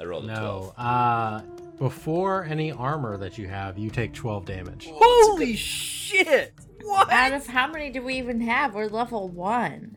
[0.00, 0.34] I rolled a No.
[0.34, 0.74] 12.
[0.78, 1.40] Uh,
[1.78, 4.88] before any armor that you have, you take 12 damage.
[4.92, 6.52] Holy shit!
[6.82, 7.10] What?
[7.10, 8.74] Out of how many do we even have?
[8.74, 9.96] We're level one.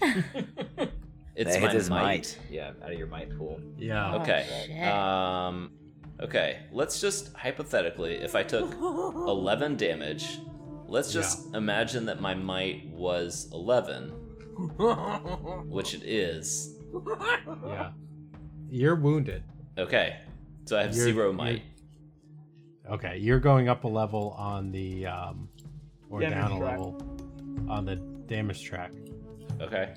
[1.40, 2.02] It's that my his might.
[2.02, 2.38] might.
[2.50, 3.60] Yeah, out of your might pool.
[3.78, 4.12] Yeah.
[4.14, 4.44] Oh, Okay.
[4.66, 4.88] shit.
[4.88, 5.70] Um.
[6.20, 6.58] Okay.
[6.72, 10.40] Let's just hypothetically, if I took 11 damage,
[10.88, 14.08] let's just imagine that my might was 11,
[15.68, 16.74] which it is.
[17.66, 17.92] Yeah.
[18.70, 19.44] You're wounded.
[19.78, 20.16] Okay.
[20.66, 21.62] So I have You're- zero you're- might.
[22.90, 23.18] Okay.
[23.18, 25.48] You're going up a level on the, um,
[26.10, 26.70] or Damage down a track.
[26.78, 27.02] level
[27.68, 28.92] on the damage track.
[29.60, 29.94] Okay.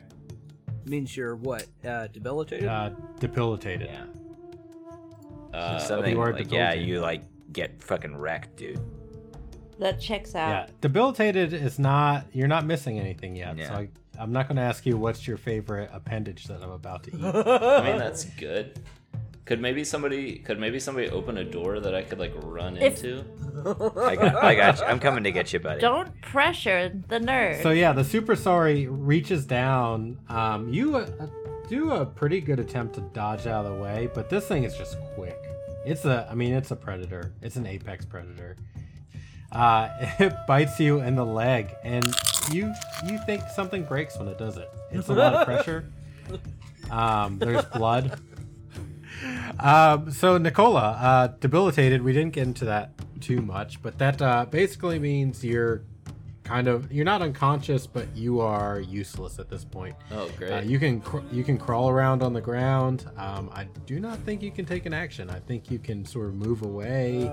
[0.85, 1.67] Means you're what?
[1.85, 2.67] Uh, debilitated?
[2.67, 3.89] Uh, debilitated.
[3.91, 4.05] Yeah.
[5.57, 7.23] Uh, Something you are like yeah, you like
[7.53, 8.79] get fucking wrecked, dude.
[9.81, 10.49] That checks out.
[10.49, 12.27] Yeah, debilitated is not.
[12.33, 13.57] You're not missing anything yet.
[13.57, 13.67] Yeah.
[13.67, 17.01] So I, I'm not going to ask you what's your favorite appendage that I'm about
[17.05, 17.23] to eat.
[17.23, 18.79] I mean, that's good.
[19.45, 23.03] Could maybe somebody could maybe somebody open a door that I could like run If-
[23.03, 23.25] into?
[23.99, 24.85] I got, I got you.
[24.85, 25.81] I'm coming to get you, buddy.
[25.81, 27.63] Don't pressure the nerd.
[27.63, 30.19] so yeah, the super sorry reaches down.
[30.29, 31.07] Um, you uh,
[31.69, 34.77] do a pretty good attempt to dodge out of the way, but this thing is
[34.77, 35.39] just quick.
[35.87, 36.27] It's a.
[36.29, 37.33] I mean, it's a predator.
[37.41, 38.57] It's an apex predator.
[39.51, 39.89] Uh,
[40.19, 42.05] it bites you in the leg, and
[42.51, 42.73] you
[43.05, 44.69] you think something breaks when it does it.
[44.91, 45.85] It's a lot of pressure.
[46.89, 48.19] Um, there's blood.
[49.59, 52.01] Um, so Nicola, uh, debilitated.
[52.01, 52.91] We didn't get into that
[53.21, 55.83] too much, but that uh, basically means you're
[56.51, 59.95] kind of you're not unconscious, but you are useless at this point.
[60.11, 60.51] Oh, great.
[60.51, 63.05] Uh, you can cr- you can crawl around on the ground.
[63.17, 65.29] Um, I do not think you can take an action.
[65.29, 67.23] I think you can sort of move away.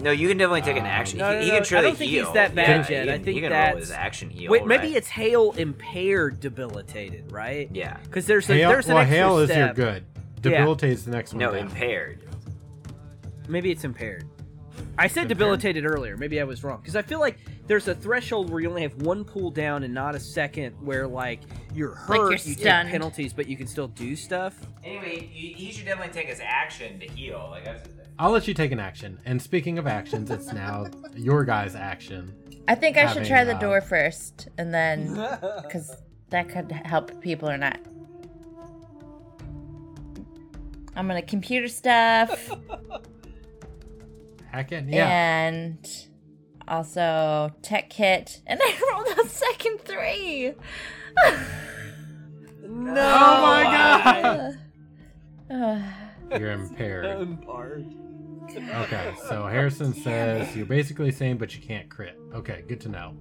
[0.00, 1.18] No, you can definitely take an Um, action.
[1.18, 3.04] No, he, no, he no, can I don't think he's that bad yeah, yet.
[3.06, 4.50] He I think he can that's- roll his action heal.
[4.50, 4.96] Wait, maybe right?
[4.96, 7.68] it's hale impaired debilitated, right?
[7.72, 7.96] yeah.
[8.04, 9.76] Because there's a, hale, there's an well, extra hale is your step.
[9.76, 10.04] good.
[10.42, 11.40] Debilitate is the next one.
[11.40, 11.62] No, down.
[11.66, 12.20] impaired.
[13.48, 14.24] Maybe it's impaired.
[14.98, 15.28] I said Impaired?
[15.38, 16.16] debilitated earlier.
[16.16, 18.94] Maybe I was wrong because I feel like there's a threshold where you only have
[19.02, 21.40] one pull down and not a second where like
[21.74, 22.88] you're Like hurt, you're you take stunned.
[22.90, 24.54] penalties, but you can still do stuff.
[24.84, 27.46] Anyway, he, he should definitely take his action to heal.
[27.50, 27.88] Like that's.
[28.18, 29.20] I'll let you take an action.
[29.24, 32.34] And speaking of actions, it's now your guy's action.
[32.66, 35.14] I think I should having, try the uh, door first, and then
[35.62, 35.94] because
[36.30, 37.78] that could help people or not.
[40.96, 42.50] I'm gonna computer stuff
[44.50, 44.84] Hack it.
[44.86, 45.06] Yeah.
[45.08, 45.78] and
[46.66, 50.54] also tech kit, and I rolled a second three.
[52.66, 52.90] No.
[52.90, 53.62] Oh my
[55.50, 55.50] god!
[55.50, 55.82] Uh,
[56.38, 57.38] You're impaired.
[58.56, 62.18] Okay, so Harrison says you're basically saying, but you can't crit.
[62.34, 63.14] Okay, good to know.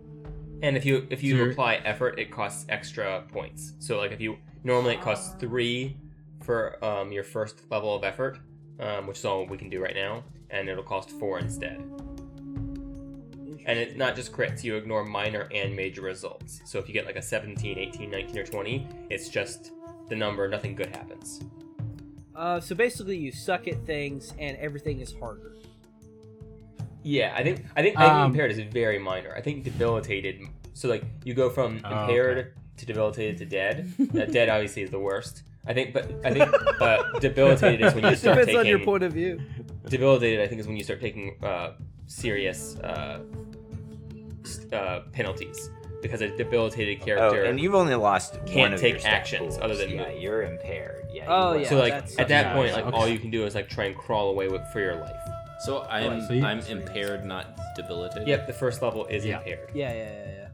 [0.64, 3.74] And if you if you So apply effort, it costs extra points.
[3.80, 5.98] So like if you normally it costs three
[6.44, 8.40] for um, your first level of effort,
[8.80, 11.84] um, which is all we can do right now, and it'll cost four instead.
[13.66, 16.62] And it's not just crits, you ignore minor and major results.
[16.66, 19.72] So if you get like a 17, 18, 19, or 20, it's just
[20.08, 21.42] the number, nothing good happens.
[22.34, 25.56] Uh, so basically, you suck at things, and everything is harder.
[27.04, 29.34] Yeah, I think I think I think Um, impaired is very minor.
[29.36, 30.42] I think debilitated.
[30.74, 32.50] So like you go from Oh, impaired okay.
[32.78, 33.92] to debilitated to dead.
[34.16, 35.44] uh, dead obviously is the worst.
[35.68, 36.50] I think, but I think
[36.80, 38.60] but debilitated is when you It start depends taking.
[38.60, 39.42] on your point of view.
[39.90, 41.72] debilitated, I think, is when you start taking uh,
[42.06, 43.20] serious uh,
[44.72, 45.70] uh, penalties
[46.02, 47.26] because a debilitated character.
[47.26, 47.50] Oh, character.
[47.50, 49.60] and you've only lost one can't of take your actions pools.
[49.64, 50.22] other than yeah, move.
[50.22, 51.06] you're impaired.
[51.12, 51.26] Yeah.
[51.28, 52.96] Oh, yeah, so like that's- at that yeah, point, like okay.
[52.98, 55.12] all you can do is like try and crawl away with, for your life.
[55.62, 58.28] So I'm so I'm impaired, not debilitated.
[58.28, 59.40] Yep, the first level is Yeah.
[59.40, 59.72] impaired.
[59.74, 60.47] Yeah, yeah, yeah, yeah.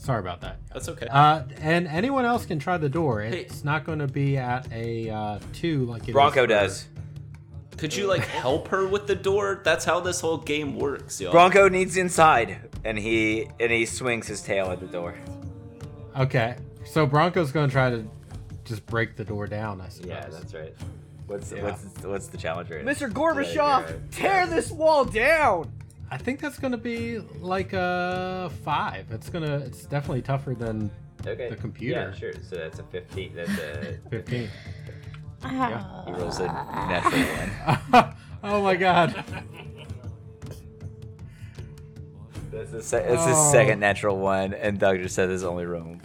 [0.00, 0.56] Sorry about that.
[0.72, 1.06] That's okay.
[1.10, 3.20] Uh, and anyone else can try the door.
[3.20, 3.40] Hey.
[3.40, 6.88] It's not going to be at a uh, two like it is Bronco for- does.
[7.76, 9.60] Could you like help her with the door?
[9.62, 11.30] That's how this whole game works, yo.
[11.32, 15.14] Bronco needs inside, and he and he swings his tail at the door.
[16.18, 18.06] Okay, so Bronco's going to try to
[18.64, 19.80] just break the door down.
[19.80, 20.10] I suppose.
[20.10, 20.74] Yeah, that's right.
[21.26, 21.62] What's Yeah.
[21.62, 22.84] what's what's the challenge rate?
[22.84, 23.10] Mr.
[23.10, 25.70] Gorbachev, tear this wall down.
[26.10, 29.06] I think that's going to be like a five.
[29.12, 29.58] It's gonna.
[29.58, 30.90] It's definitely tougher than
[31.26, 31.50] Okay.
[31.50, 32.10] the computer.
[32.12, 32.32] Yeah, sure.
[32.42, 33.34] So that's a fifteen.
[33.34, 34.48] That's a fifteen.
[35.44, 36.02] Ah.
[36.06, 38.14] he rolls a natural one.
[38.42, 39.24] oh my god.
[42.50, 43.52] That's the se- it's his Oh.
[43.52, 46.00] second natural one, and Doctor said his only room.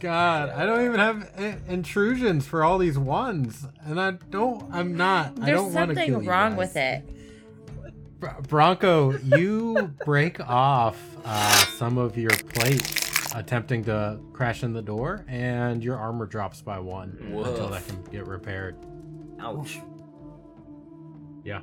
[0.00, 4.64] God, I don't even have i- intrusions for all these ones, and I don't.
[4.72, 5.38] I'm not.
[5.40, 6.58] I There's don't want to kill something you wrong guys.
[6.58, 7.04] with it.
[8.22, 14.80] Br- Bronco, you break off uh, some of your plates attempting to crash in the
[14.82, 18.76] door, and your armor drops by one until that can get repaired.
[19.40, 19.80] Ouch.
[21.44, 21.62] Yeah,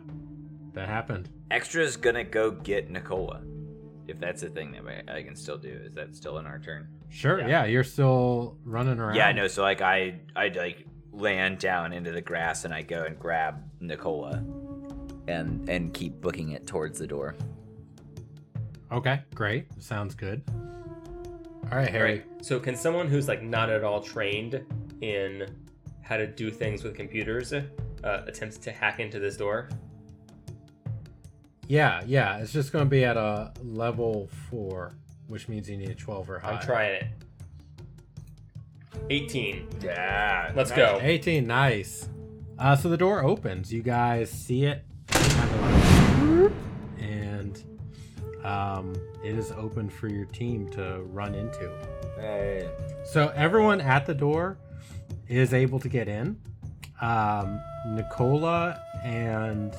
[0.74, 1.30] that happened.
[1.50, 3.42] Extra's gonna go get Nicola.
[4.10, 6.60] If that's a thing that I, I can still do, is that still in our
[6.60, 6.90] turn?
[7.08, 7.40] Sure.
[7.40, 7.48] Yeah.
[7.48, 9.16] Yeah, you're still running around.
[9.16, 9.48] Yeah, I know.
[9.48, 13.64] So like I I like land down into the grass and I go and grab
[13.80, 14.44] Nicola,
[15.30, 17.36] and and keep booking it towards the door.
[18.92, 19.68] Okay, great.
[19.82, 20.42] Sounds good.
[21.72, 22.12] All right, Harry.
[22.12, 22.46] Right.
[22.46, 24.66] So can someone who's like not at all trained
[25.02, 25.46] in
[26.02, 27.64] how to do things with computers uh,
[28.04, 29.70] attempt to hack into this door?
[31.68, 32.40] Yeah, yeah.
[32.40, 34.96] It's just going to be at a level four,
[35.28, 36.54] which means you need a 12 or higher.
[36.56, 37.06] I'm trying it.
[39.12, 39.68] 18.
[39.84, 40.52] Yeah.
[40.56, 40.98] Let's go.
[41.00, 42.10] 18, nice.
[42.58, 43.72] Uh, so the door opens.
[43.72, 44.84] You guys see it,
[48.44, 51.72] um, it is open for your team to run into.
[52.18, 52.70] Hey.
[53.06, 54.58] So everyone at the door
[55.28, 56.40] is able to get in.
[57.02, 59.76] Um, Nicola and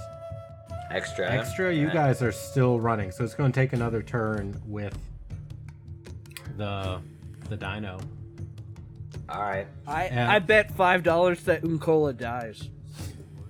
[0.90, 1.30] Extra.
[1.30, 1.92] Extra, you Yeah.
[1.92, 4.98] guys are still running, so it's going to take another turn with
[6.56, 7.00] the
[7.48, 7.98] the dino.
[9.28, 9.68] All right.
[9.86, 10.30] I Yeah.
[10.32, 12.68] I bet five dollars that Nicola dies.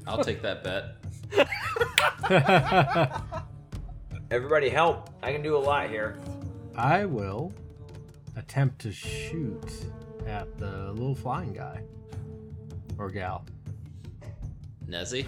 [0.06, 0.96] I'll take that bet.
[4.30, 5.10] Everybody help!
[5.22, 6.16] I can do a lot here.
[6.76, 7.52] I will
[8.36, 9.72] attempt to shoot
[10.26, 11.82] at the little flying guy
[12.96, 13.44] or gal.
[14.88, 15.26] Nezzy?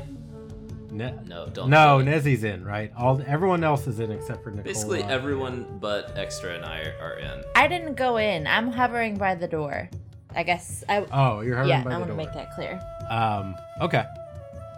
[0.92, 1.68] Ne- No, don't.
[1.68, 2.08] no, do.
[2.08, 2.92] Nezzy's in, right?
[2.96, 4.62] All everyone else is in except for Nicola.
[4.64, 7.42] Basically, everyone but Extra and I are in.
[7.56, 8.46] I didn't go in.
[8.46, 9.90] I'm hovering by the door.
[10.36, 11.06] I guess I.
[11.12, 12.06] Oh, you're hovering yeah, by I the door.
[12.06, 12.80] Yeah, I want to make that clear.
[13.10, 14.04] Um, okay.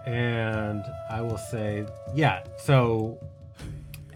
[0.07, 3.19] And I will say, yeah, so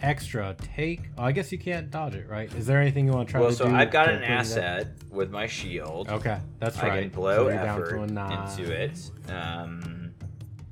[0.03, 1.11] extra take.
[1.18, 2.53] Oh, I guess you can't dodge it, right?
[2.55, 3.74] Is there anything you want to try Well, to so do?
[3.74, 6.09] I've got an bring that- asset with my shield.
[6.09, 7.01] Okay, that's I right.
[7.03, 8.49] can blow so you're down effort to a nine.
[8.59, 9.11] into it.
[9.28, 10.12] Um,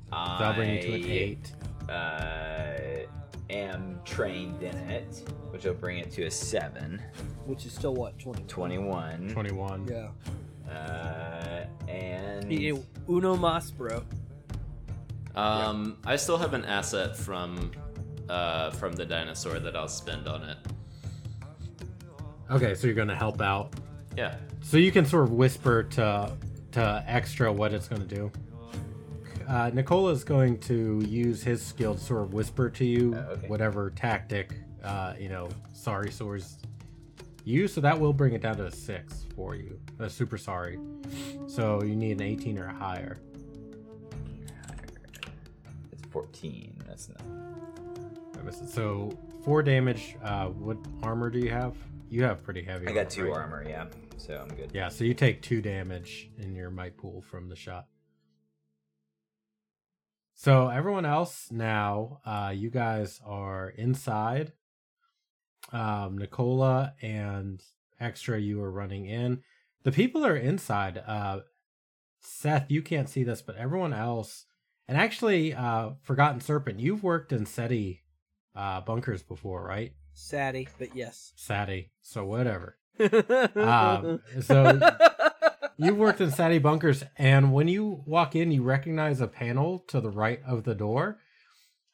[0.09, 1.51] So I'll bring you to an I, eight.
[1.89, 7.01] Uh, am trained in it, which will bring it to a seven.
[7.45, 8.43] Which is still what twenty.
[8.43, 9.29] 21.
[9.29, 9.87] 21.
[9.87, 10.09] Yeah.
[10.71, 14.03] Uh, and Y- y- Uno mas, bro.
[15.35, 17.71] Um, I still have an asset from
[18.29, 20.57] uh, from the dinosaur that I'll spend on it.
[22.49, 23.73] Okay, so you're going to help out.
[24.15, 24.35] Yeah.
[24.61, 26.35] So you can sort of whisper to
[26.73, 28.31] to extra what it's going to do.
[29.47, 33.31] Uh, Nicola is going to use his skill to sort of whisper to you Oh,
[33.31, 33.47] okay.
[33.47, 34.53] whatever tactic,
[34.83, 36.57] uh, you know, sorry swords
[37.45, 37.73] use.
[37.73, 39.79] So that will bring it down to a six for you.
[39.99, 40.77] Uh, super sorry.
[41.47, 43.17] So you need an 18 or higher.
[45.93, 46.73] it's 14.
[46.85, 47.21] That's not.
[48.51, 49.11] So
[49.43, 50.15] four damage.
[50.23, 51.75] Uh, what armor do you have?
[52.09, 52.87] You have pretty heavy.
[52.87, 53.35] I got two right?
[53.35, 53.85] armor, yeah.
[54.17, 54.71] So I'm good.
[54.73, 57.87] Yeah, so you take two damage in your might pool from the shot.
[60.33, 64.53] So everyone else now, uh, you guys are inside.
[65.71, 67.61] Um, Nicola and
[67.99, 69.41] Extra, you are running in.
[69.83, 71.01] The people are inside.
[71.05, 71.39] Uh,
[72.19, 74.45] Seth, you can't see this, but everyone else,
[74.87, 78.03] and actually, uh, Forgotten Serpent, you've worked in SETI
[78.57, 79.93] uh, bunkers before, right?
[80.13, 81.31] Saddy, but yes.
[81.37, 82.77] SATI, so whatever.
[83.55, 84.79] Um, so
[85.79, 90.01] You've worked in SATI bunkers, and when you walk in, you recognize a panel to
[90.01, 91.19] the right of the door.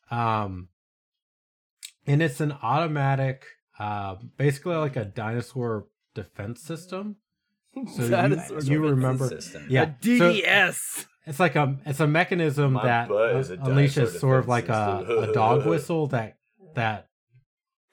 [0.09, 0.69] Um,
[2.07, 3.43] and it's an automatic,
[3.77, 7.17] uh, basically like a dinosaur defense system.
[7.95, 9.65] So you- Dinosaur you, defense remember, system.
[9.69, 11.05] yeah, A DDS.
[11.25, 15.25] it's like a it's a mechanism My that butt a unleashes sort of like a,
[15.29, 16.37] a dog whistle that
[16.75, 17.07] that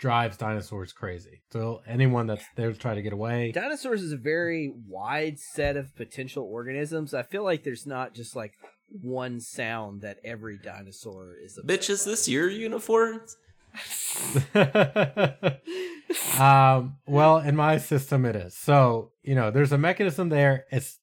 [0.00, 1.42] drives dinosaurs crazy.
[1.52, 5.76] So anyone that's there to try to get away, Dinosaurs is a very wide set
[5.76, 7.14] of potential organisms.
[7.14, 8.54] I feel like there's not just like
[8.88, 11.58] one sound that every dinosaur is.
[11.58, 13.20] upset Bitch, is this your uniform?
[16.40, 18.56] um, well, in my system, it is.
[18.56, 20.64] So you know, there's a mechanism there.
[20.72, 20.98] It's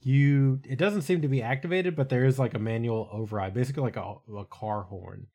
[0.00, 0.60] you.
[0.64, 3.96] It doesn't seem to be activated, but there is like a manual override, basically like
[3.96, 5.26] a, a car horn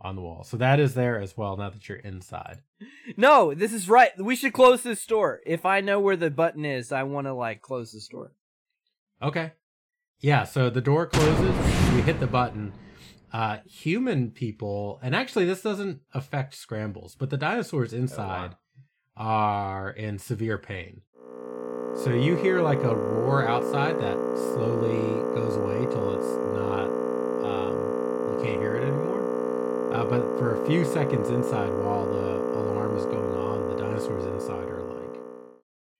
[0.00, 0.44] on the wall.
[0.44, 1.56] So that is there as well.
[1.56, 2.60] Now that you're inside.
[3.16, 4.10] No, this is right.
[4.18, 5.40] We should close this store.
[5.46, 8.32] If I know where the button is, I want to like close the store.
[9.22, 9.52] Okay.
[10.20, 12.72] Yeah, so the door closes, we hit the button.
[13.32, 18.56] Uh human people, and actually this doesn't affect scrambles, but the dinosaurs inside
[19.16, 21.00] are in severe pain.
[21.96, 25.83] So you hear like a roar outside that slowly goes away
[30.14, 34.68] but for a few seconds inside while the alarm is going on, the dinosaurs inside
[34.68, 35.20] are like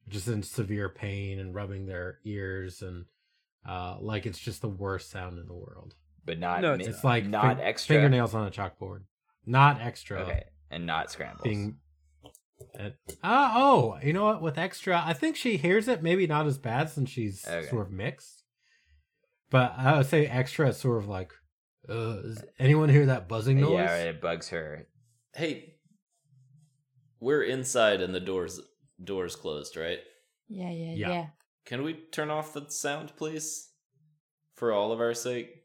[0.09, 3.07] just in severe pain and rubbing their ears and
[3.69, 5.97] uh, like it's just the worst sound in the world.
[6.25, 7.97] but not No, mi- It's like not fin- extra.
[7.97, 9.01] fingernails on a chalkboard,
[9.47, 10.21] not extra.
[10.21, 11.43] Okay, and not scrambles.
[11.43, 11.79] Being,
[12.79, 12.91] uh,
[13.21, 14.43] uh, oh, you know what?
[14.43, 16.05] With extra, I think she hears it.
[16.05, 17.67] Maybe not as bad since she's Okay.
[17.69, 18.45] sort of mixed.
[19.51, 21.33] But I would say extra is sort of like,
[21.89, 23.73] uh, does anyone hear that buzzing noise?
[23.73, 24.87] yeah, right, it bugs her.
[25.35, 25.75] Hey,
[27.21, 28.61] we're inside and the doors
[29.03, 29.99] doors closed, right?
[30.49, 31.09] Yeah, yeah, Yeah.
[31.09, 31.27] yeah.
[31.65, 33.71] Can we turn off the sound, please?
[34.55, 35.65] For all of our sake.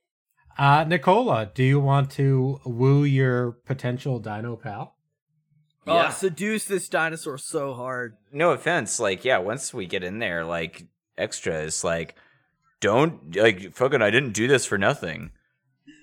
[0.57, 4.95] Uh, Nicola, do you want to woo your potential dino pal?
[5.85, 6.07] Yeah.
[6.07, 8.17] Oh, seduce this dinosaur so hard.
[8.31, 10.85] No offense, like yeah, once we get in there, like
[11.17, 12.15] extra is like,
[12.79, 14.01] don't like fucking.
[14.01, 15.31] I didn't do this for nothing.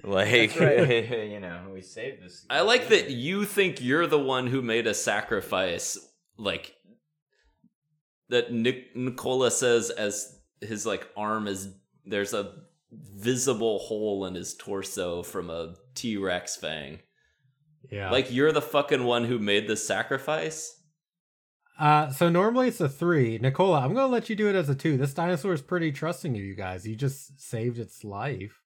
[0.06, 2.46] Like That's you know, we saved this.
[2.48, 5.98] I like that you think you're the one who made a sacrifice,
[6.38, 6.76] like
[8.28, 8.52] that.
[8.52, 12.52] Nic- Nicola says as his like arm is there's a
[12.92, 17.00] visible hole in his torso from a T Rex fang.
[17.90, 18.12] Yeah.
[18.12, 20.72] Like you're the fucking one who made the sacrifice.
[21.80, 23.38] Uh, so normally it's a three.
[23.38, 24.96] Nicola, I'm gonna let you do it as a two.
[24.96, 26.86] This dinosaur is pretty trusting of you guys.
[26.86, 28.62] You just saved its life.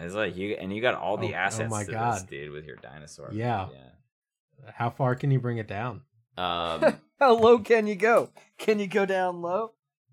[0.00, 2.50] It's like you and you got all the Oh- oh assets my to this, dude,
[2.52, 3.30] with your dinosaur.
[3.32, 3.68] Yeah.
[3.72, 4.70] yeah.
[4.74, 6.02] How far can you bring it down?
[6.36, 8.30] Um, How low can you go?
[8.58, 9.72] Can you go down low?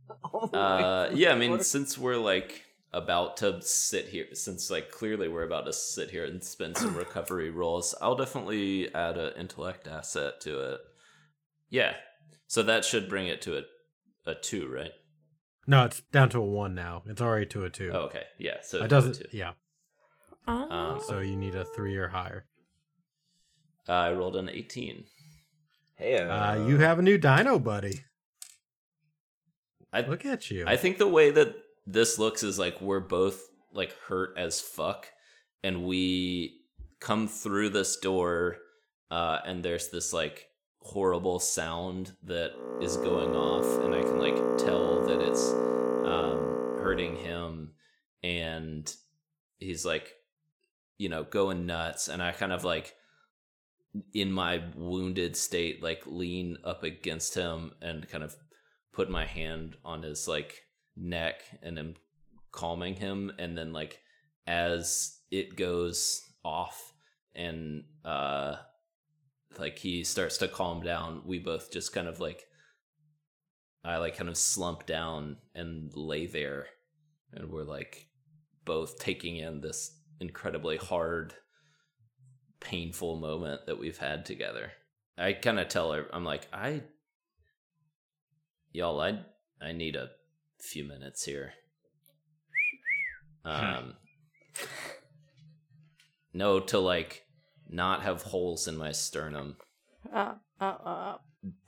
[0.33, 5.27] Way uh, yeah, I mean, since we're like about to sit here, since like clearly
[5.27, 9.87] we're about to sit here and spend some recovery rolls, I'll definitely add an intellect
[9.87, 10.79] asset to it.
[11.69, 11.93] Yeah,
[12.47, 13.61] so that should bring it to a
[14.25, 14.91] a two, right?
[15.67, 17.03] No, it's down to a one now.
[17.05, 17.91] It's already to a two.
[17.93, 18.57] Oh, okay, yeah.
[18.63, 19.17] So it doesn't.
[19.17, 19.25] two.
[19.31, 19.51] Yeah.
[20.49, 20.69] Oh.
[20.69, 22.45] Um, So you need a three or higher.
[23.87, 25.05] Uh, I rolled an eighteen.
[25.95, 28.05] Hey, Uh, you have a new dino, buddy.
[29.91, 30.65] I Look at you.
[30.67, 31.55] I think the way that
[31.85, 33.41] this looks is like we're both
[33.73, 35.07] like hurt as fuck,
[35.63, 36.61] and we
[36.99, 38.57] come through this door,
[39.11, 40.45] uh, and there's this like
[40.81, 42.51] horrible sound that
[42.81, 47.73] is going off, and I can like tell that it's um, hurting him,
[48.23, 48.91] and
[49.57, 50.13] he's like,
[50.99, 52.93] you know, going nuts, and I kind of like
[54.13, 58.35] in my wounded state like lean up against him and kind of
[58.93, 60.61] put my hand on his like
[60.95, 61.95] neck and am
[62.51, 63.99] calming him and then like
[64.45, 66.93] as it goes off
[67.35, 68.55] and uh
[69.57, 72.43] like he starts to calm down we both just kind of like
[73.83, 76.67] i like kind of slump down and lay there
[77.33, 78.07] and we're like
[78.65, 81.33] both taking in this incredibly hard
[82.59, 84.71] painful moment that we've had together
[85.17, 86.81] i kind of tell her i'm like i
[88.71, 89.19] y'all i
[89.61, 90.09] i need a
[90.59, 91.53] few minutes here
[93.45, 93.93] um
[96.33, 97.23] no to like
[97.69, 99.55] not have holes in my sternum
[100.13, 101.17] Uh, uh, uh.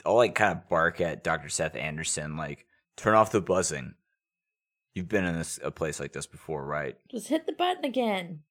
[0.06, 1.48] I'll like kind of bark at Dr.
[1.50, 2.66] Seth Anderson, like,
[2.98, 3.94] turn off the buzzing.
[4.94, 6.98] You've been in this a place like this before, right?
[7.10, 8.42] Just hit the button again.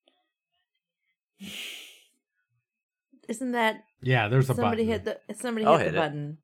[3.29, 5.05] Isn't that yeah, there's a somebody button.
[5.05, 6.01] hit the somebody I'll hit, hit the it.
[6.01, 6.39] button?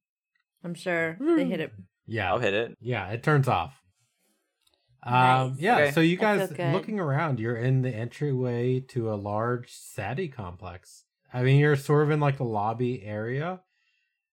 [0.64, 1.72] I'm sure they hit it.
[2.06, 2.76] yeah, I'll hit it.
[2.80, 3.80] yeah, it turns off.
[5.02, 5.58] Um, Nice.
[5.60, 5.90] yeah, Okay.
[5.92, 6.72] so you I feel guys good.
[6.72, 11.04] looking around, you're in the entryway to a large SATI complex.
[11.32, 13.60] I mean, you're sort of in like the lobby area.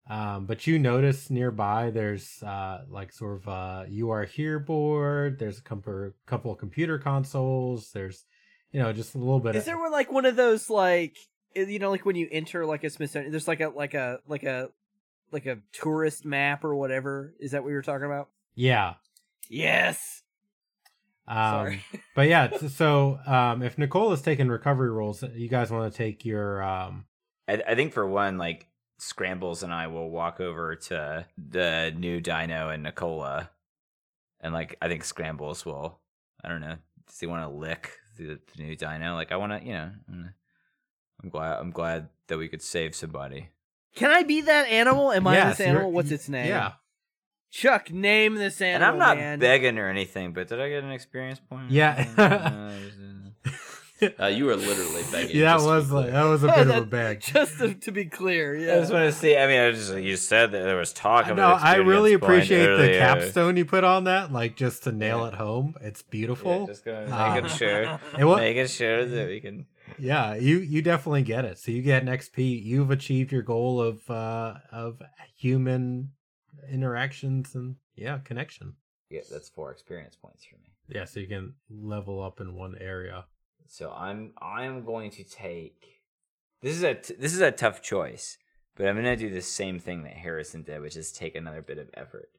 [0.10, 5.38] Um, but you notice nearby there's uh like sort of uh you are here board,
[5.38, 8.26] there's a couple couple of computer consoles, there's
[8.72, 11.18] you know, just a little bit Is of there like one of those like
[11.56, 13.31] you know like when you enter like a Smithsonian?
[13.31, 14.69] There's like a like a like a
[15.31, 17.34] like a tourist map or whatever.
[17.40, 18.30] Is that what you're talking about?
[18.56, 18.95] Yeah.
[19.48, 20.23] Yes.
[21.27, 21.86] Um Sorry.
[22.15, 26.26] but yeah, so um if Nicole is taking recovery rolls, you guys want to take
[26.26, 27.06] your um
[27.48, 28.68] I, I think for one, like
[29.01, 33.49] Scrambles and I will walk over to the new Dino and Nicola,
[34.41, 35.99] and like I think Scrambles will.
[36.43, 36.76] I don't know.
[37.07, 39.15] Does he want to lick the, the new Dino?
[39.15, 39.91] Like I want to, you know.
[40.09, 40.34] I'm-
[41.21, 41.59] I'm glad.
[41.59, 43.49] I'm glad that we could save somebody.
[43.93, 45.11] Can I be that animal?
[45.11, 45.91] Am I this animal?
[45.91, 46.47] What's its name?
[46.47, 46.73] Yeah.
[47.51, 48.88] Chuck, name this animal.
[48.88, 48.93] And.
[48.93, 49.39] I'm not man.
[49.39, 51.71] begging or anything, but did I get an experience point?
[51.71, 52.07] Yeah.
[52.17, 52.71] Uh,
[54.19, 55.35] Uh, you were literally begging.
[55.35, 57.21] yeah, that just to be was like that was a bit of a That- bag.
[57.21, 58.76] Just to, to be clear, yeah.
[58.76, 59.35] I just want to see.
[59.38, 61.41] I mean, I just you said that there was talk of it.
[61.41, 64.91] No, I really experience point appreciate the capstone you put on that, like just to
[64.91, 65.27] nail Yeah.
[65.30, 65.76] it home.
[65.81, 66.67] It's Yeah, beautiful.
[66.67, 67.34] just gonna Ah.
[67.35, 67.81] making sure,
[68.13, 69.65] Make It making sure that we can.
[69.97, 71.57] yeah, you you definitely get it.
[71.57, 72.63] So you get an XP.
[72.63, 75.01] You've achieved your goal of uh of
[75.35, 76.11] human
[76.71, 78.73] interactions and yeah, connection.
[79.09, 80.69] Yeah, that's four experience points for me.
[80.88, 83.26] Yeah, so you can level up in one area.
[83.69, 86.01] So I'm I'm going to take.
[86.61, 88.37] This is a t- this is a tough choice,
[88.75, 91.77] but I'm gonna do the same thing that Harrison did, which is take another bit
[91.77, 92.29] of effort.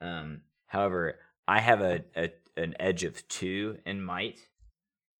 [0.00, 1.16] Um, however,
[1.46, 4.40] I have a, a an edge of two in might.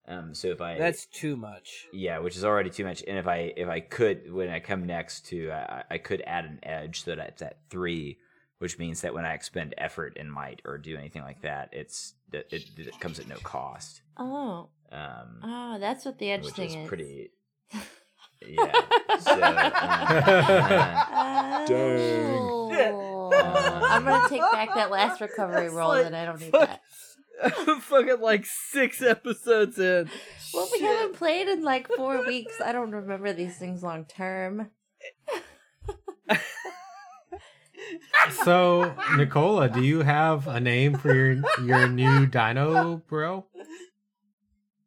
[0.07, 1.87] Um, so if I That's too much.
[1.93, 3.03] yeah, which is already too much.
[3.07, 6.45] And if I if I could when I come next to I, I could add
[6.45, 8.17] an edge so that it's at three,
[8.57, 12.15] which means that when I expend effort in might or do anything like that, it's
[12.31, 14.01] that it, it comes at no cost.
[14.17, 16.87] Oh, Um, oh, that's what the edge which thing is is.
[16.87, 17.31] pretty.
[18.47, 18.71] Yeah.
[19.21, 19.71] So, uh,
[22.93, 23.81] Oh.
[23.89, 26.69] I'm gonna take back that last recovery roll, like- and I don't need fuck.
[27.41, 27.51] that.
[27.81, 30.09] Fucking like six episodes in.
[30.53, 32.61] Well, we haven't played in like four weeks.
[32.63, 34.69] I don't remember these things long term.
[38.43, 43.45] So Nicola, do you have a name for your your new dino, bro?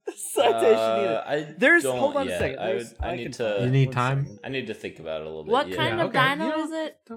[0.17, 1.17] Citation needed.
[1.17, 2.37] Uh, I There's hold on yet.
[2.37, 2.59] a second.
[2.59, 3.45] I, would, I, I need can to.
[3.45, 4.25] find You need time?
[4.25, 4.41] second.
[4.45, 5.53] I need to think about it a little bit.
[5.53, 5.77] What yeah.
[5.77, 6.35] kind Yeah, of okay.
[6.35, 7.11] dino You is it?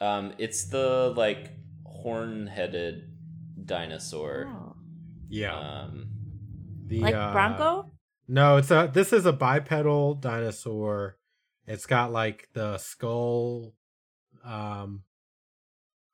[0.00, 1.50] Um, it's the like
[1.84, 3.10] horn-headed
[3.64, 4.46] dinosaur.
[4.48, 4.76] Oh.
[5.28, 5.56] Yeah.
[5.58, 6.08] Um,
[6.86, 7.90] The, Like uh, Bronco?
[8.28, 11.16] No, it's a this is a bipedal dinosaur.
[11.66, 13.74] It's got like the skull
[14.44, 15.02] um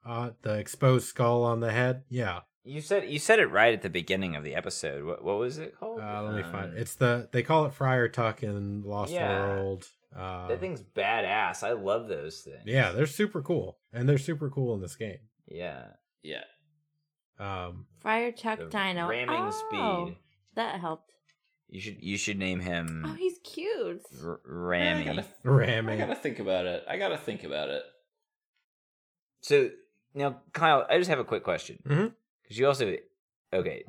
[0.06, 2.04] uh the exposed skull on the head.
[2.08, 2.40] Yeah.
[2.64, 5.04] You said you said it right at the beginning of the episode.
[5.04, 6.00] What what was it called?
[6.00, 6.80] Uh, let me find Um, it.
[6.80, 9.38] It's the they call it Friar Tuck in Lost Yeah.
[9.48, 9.86] World.
[10.16, 11.62] Uh, That thing's badass.
[11.62, 12.62] I love those things.
[12.64, 13.78] yeah, they're super cool.
[13.92, 15.18] And they're super cool in this game.
[15.48, 15.86] Yeah.
[16.22, 16.44] yeah.
[17.38, 19.08] Um Friar Tuck Dino.
[19.08, 19.50] ramming oh,
[20.06, 20.16] speed.
[20.54, 21.10] That helped.
[21.68, 24.02] You should you should name him Oh, he's cute.
[24.24, 25.04] R- I Rammy.
[25.04, 26.84] gotta, I gotta think about it.
[26.88, 27.82] I gotta think about it.
[29.40, 29.70] So
[30.14, 32.12] now, Kyle, I just have a quick question Mhm.
[32.44, 32.96] Because you also
[33.52, 33.84] okay.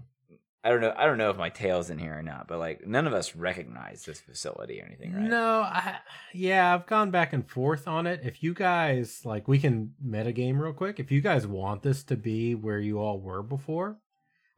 [0.63, 0.95] I don't know.
[0.97, 3.35] I don't know if my tail's in here or not, but like none of us
[3.35, 5.21] recognize this facility or anything, right?
[5.21, 5.97] No, I,
[6.33, 8.21] yeah, I've gone back and forth on it.
[8.23, 10.99] If you guys like, we can metagame real quick.
[10.99, 13.97] If you guys want this to be where you all were before,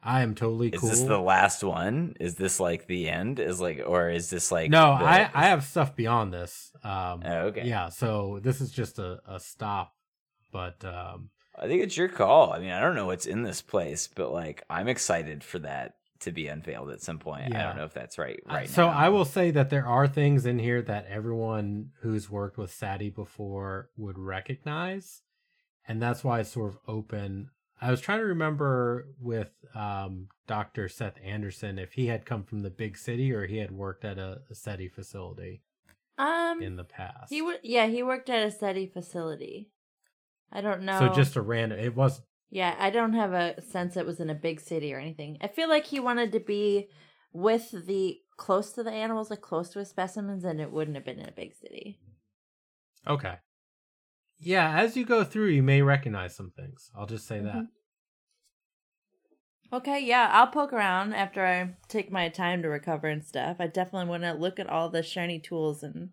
[0.02, 2.16] I am totally Is this the last one?
[2.22, 3.42] Is this like the end?
[3.42, 4.72] Is like, or is this like?
[4.72, 6.72] no, the- I I have stuff beyond this.
[6.86, 7.68] Um, Oh, okay.
[7.68, 9.94] Yeah, so this is just a, a stop,
[10.54, 12.54] but um, I think it's your call.
[12.54, 15.96] I mean, I don't know what's in this place, but like, I'm excited for that
[16.20, 17.56] to be unveiled at some point.
[17.56, 18.40] I don't know if that's right.
[18.48, 18.70] I- Right.
[18.70, 18.94] so now.
[18.98, 23.10] I will say that there are things in here that everyone who's worked with Sati
[23.10, 25.22] before would recognize,
[25.88, 27.50] and that's why it's sort of open.
[27.80, 30.90] I was trying to remember with um, Dr.
[30.90, 34.18] Seth Anderson if he had come from the big city or he had worked at
[34.18, 35.62] a, a Sati facility
[36.18, 37.30] Um, in the past.
[37.32, 37.60] he would.
[37.62, 39.70] Yeah, he worked at a Sati facility.
[40.52, 41.00] I don't know.
[41.00, 41.80] So just a random.
[41.80, 45.00] It was Yeah, I don't have a sense it was in a big city or
[45.00, 45.38] anything.
[45.42, 46.90] I feel like he wanted to be
[47.34, 51.06] with the close to the animals, like close to his specimens, and it wouldn't have
[51.06, 52.00] been in a big city.
[53.08, 53.36] okay.
[54.40, 56.92] Yeah, as you go through, you may recognize some things.
[56.96, 57.56] I'll just say that.
[57.56, 57.70] Mhm.
[59.74, 63.58] Okay, yeah, I'll poke around after I take my time to recover and stuff.
[63.60, 66.12] I definitely want to look at all the shiny tools and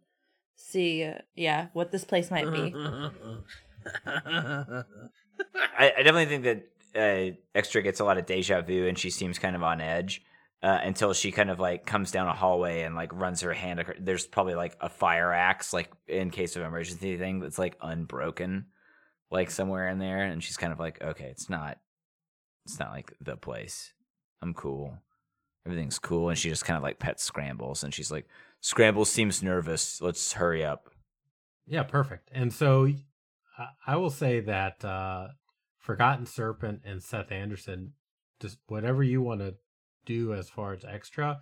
[0.56, 2.74] see, uh, yeah, what this place might be.
[4.06, 4.84] I,
[5.98, 9.38] I definitely think that uh, Extra gets a lot of deja vu, and she seems
[9.38, 10.22] kind of on edge.
[10.62, 13.80] Uh, until she kind of like comes down a hallway and like runs her hand.
[13.80, 17.76] ac- There's probably like a fire axe, like in case of emergency thing that's like
[17.82, 18.64] unbroken,
[19.30, 20.22] like somewhere in there.
[20.22, 21.76] And she's kind of like, okay, it's not,
[22.64, 23.92] it's not like the place.
[24.40, 24.96] I'm cool.
[25.66, 26.30] Everything's cool.
[26.30, 28.26] And she just kind of like pets Scrambles, and she's like,
[28.62, 30.00] Scrambles seems nervous.
[30.00, 30.88] Let's hurry up.
[31.66, 32.30] Yeah, perfect.
[32.32, 32.88] And so
[33.58, 35.28] I- I will say that uh,
[35.78, 37.92] Forgotten Serpent and Seth Anderson,
[38.40, 39.54] just whatever you want to
[40.06, 41.40] do as far as extra,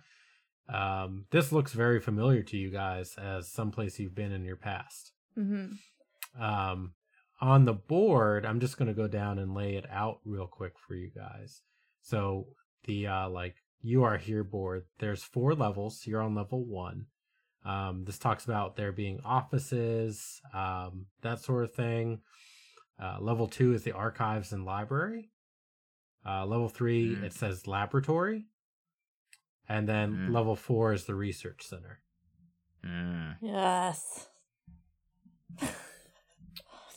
[0.69, 5.11] um, this looks very familiar to you guys as someplace you've been in your past.
[5.37, 6.41] Mm-hmm.
[6.41, 6.93] Um,
[7.41, 10.73] on the board, I'm just going to go down and lay it out real quick
[10.79, 11.61] for you guys.
[12.01, 12.47] So
[12.85, 16.03] the uh, like you are here board, there's four levels.
[16.05, 17.07] You're on level one.
[17.65, 22.21] Um, this talks about there being offices, um, that sort of thing.
[23.01, 25.31] Uh, level two is the archives and library.
[26.25, 27.23] Uh, level three, Mm.
[27.23, 28.47] it says laboratory.
[29.67, 30.33] And then Mm.
[30.33, 31.99] level four is the research center.
[32.83, 33.37] Mm.
[33.41, 34.27] Yes.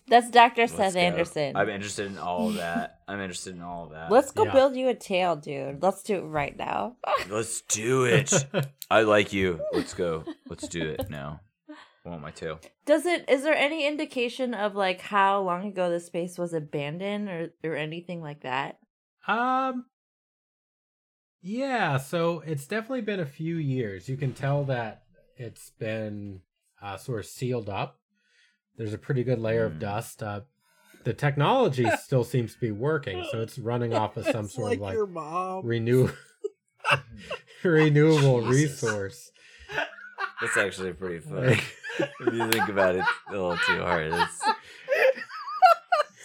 [0.08, 0.62] That's Dr.
[0.62, 1.00] Let's Seth go.
[1.00, 1.56] Anderson.
[1.56, 3.00] I'm interested in all of that.
[3.08, 4.10] I'm interested in all of that.
[4.10, 4.52] Let's go Yeah.
[4.52, 5.82] build you a tail, dude.
[5.82, 6.96] Let's do it right now.
[7.28, 8.32] Let's do it.
[8.90, 9.60] I like you.
[9.72, 10.24] Let's go.
[10.48, 11.40] Let's do it now.
[12.04, 12.60] I want my tail.
[12.84, 17.28] Does it is there any indication of like how long ago the space was abandoned
[17.28, 18.78] or or anything like that?
[19.26, 19.86] Um
[21.42, 24.08] Yeah, so it's definitely been a few years.
[24.08, 25.02] You can tell that
[25.36, 26.42] it's been
[26.80, 27.98] uh, sort of sealed up.
[28.76, 29.78] There's a pretty good layer of Hmm.
[29.80, 30.22] dust.
[30.22, 30.40] Uh,
[31.04, 34.68] the technology still seems to be working, so it's running off of some It's sort
[34.70, 35.64] like of like your mom.
[35.66, 36.08] renew
[37.64, 38.82] renewable Jesus.
[38.82, 39.30] resource.
[40.40, 41.60] That's actually pretty funny.
[41.98, 44.42] if you think about it a little too hard, it's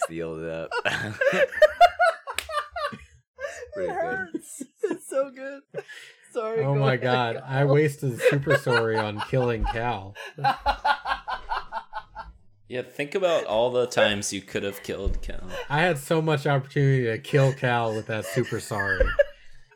[0.06, 0.70] sealed up.
[3.72, 3.90] pretty It good.
[3.90, 4.62] hurts.
[4.84, 5.62] It's so good.
[6.32, 6.60] Sorry.
[6.64, 7.00] Oh go my ahead.
[7.02, 10.14] god, I wasted super sorry on killing Cal.
[12.72, 15.46] Yeah, think about all the times you could have killed Cal.
[15.68, 19.06] I had so much opportunity to kill Cal with that super sorry.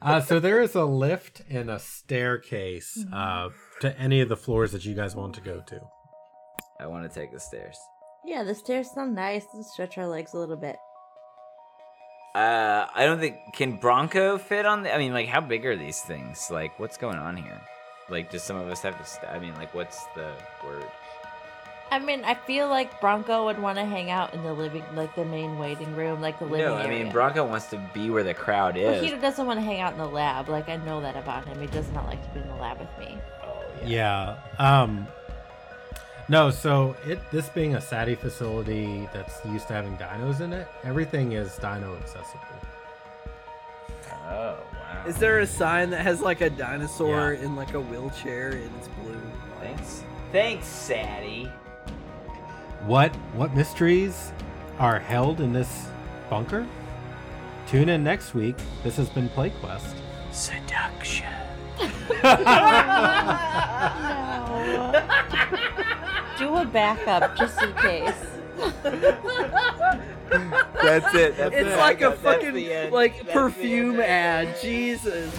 [0.01, 3.51] Uh, so there is a lift and a staircase uh,
[3.83, 5.79] to any of the floors that you guys want to go to.
[6.81, 7.77] I want to take the stairs.
[8.25, 9.45] Yeah, the stairs sound nice.
[9.53, 10.77] Let's stretch our legs a little bit.
[12.35, 14.85] Uh, I don't think can Bronco fit on.
[14.85, 16.49] The, I mean, like, how big are these things?
[16.51, 17.61] Like, what's going on here?
[18.09, 19.05] Like, does some of us have to?
[19.05, 20.33] St- I mean, like, what's the
[20.65, 20.87] word?
[21.91, 25.15] I mean, I feel like Bronco would want to hang out in the living, like
[25.15, 27.05] the main waiting room, like the living No, I area.
[27.05, 29.03] mean, Bronco wants to be where the crowd But is.
[29.03, 30.49] he doesn't want to hang out in the lab.
[30.49, 31.61] Like I know that about him.
[31.61, 33.17] He does not like to be in the lab with me.
[33.45, 34.37] oh Yeah.
[34.59, 35.07] Um.
[36.29, 40.67] No, so it this being a SATI facility that's used to having dinos in it,
[40.83, 42.43] everything is dino accessible.
[44.29, 45.05] Oh wow.
[45.07, 47.45] Is there a sign that has like a dinosaur Yeah.
[47.45, 49.21] in like a wheelchair and it's blue?
[49.61, 50.03] Thanks.
[50.33, 51.49] Thanks, Sadie.
[52.85, 54.33] What what mysteries
[54.79, 55.89] are held in this
[56.31, 56.67] bunker?
[57.67, 58.57] Tune in next week.
[58.85, 59.95] This has been PlayQuest.
[60.31, 61.27] Seduction.
[66.39, 68.15] Do a backup just in case.
[70.83, 71.37] That's it.
[71.37, 71.79] That's It's it.
[71.79, 74.57] like a That's fucking like That's perfume ad.
[74.61, 75.35] Jesus.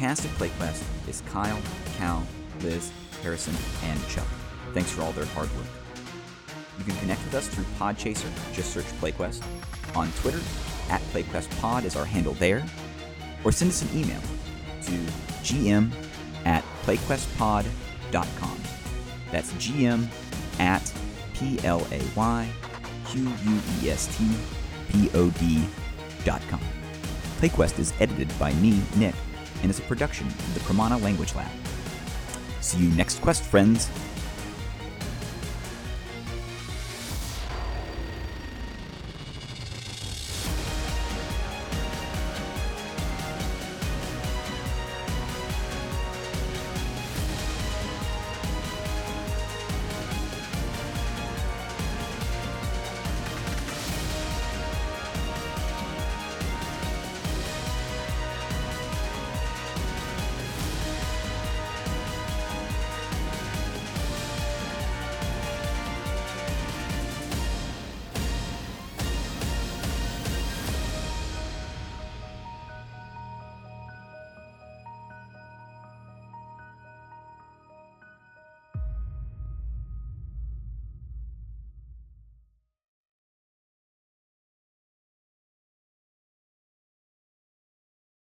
[0.00, 1.60] Cast of PlayQuest is Kyle,
[1.98, 2.26] Cal,
[2.62, 2.90] Liz,
[3.22, 3.54] Harrison,
[3.84, 4.26] and Chuck.
[4.72, 5.66] Thanks for all their hard work.
[6.78, 9.44] You can connect with us through Podchaser, just search PlayQuest.
[9.94, 10.40] On Twitter,
[10.88, 12.64] at PlayQuestPod is our handle there.
[13.44, 14.22] Or send us an email
[14.84, 14.92] to
[15.42, 15.90] gm
[16.46, 18.58] at playquestpod.com.
[19.30, 20.06] That's gm
[20.58, 20.94] at
[21.34, 22.48] p l a y
[23.06, 24.26] q u e s t
[24.88, 25.62] p o d
[26.24, 26.60] dot com.
[27.38, 29.14] PlayQuest is edited by me, Nick,
[29.62, 31.50] and is a production of the Pramana Language Lab.
[32.60, 33.88] See you next quest, friends!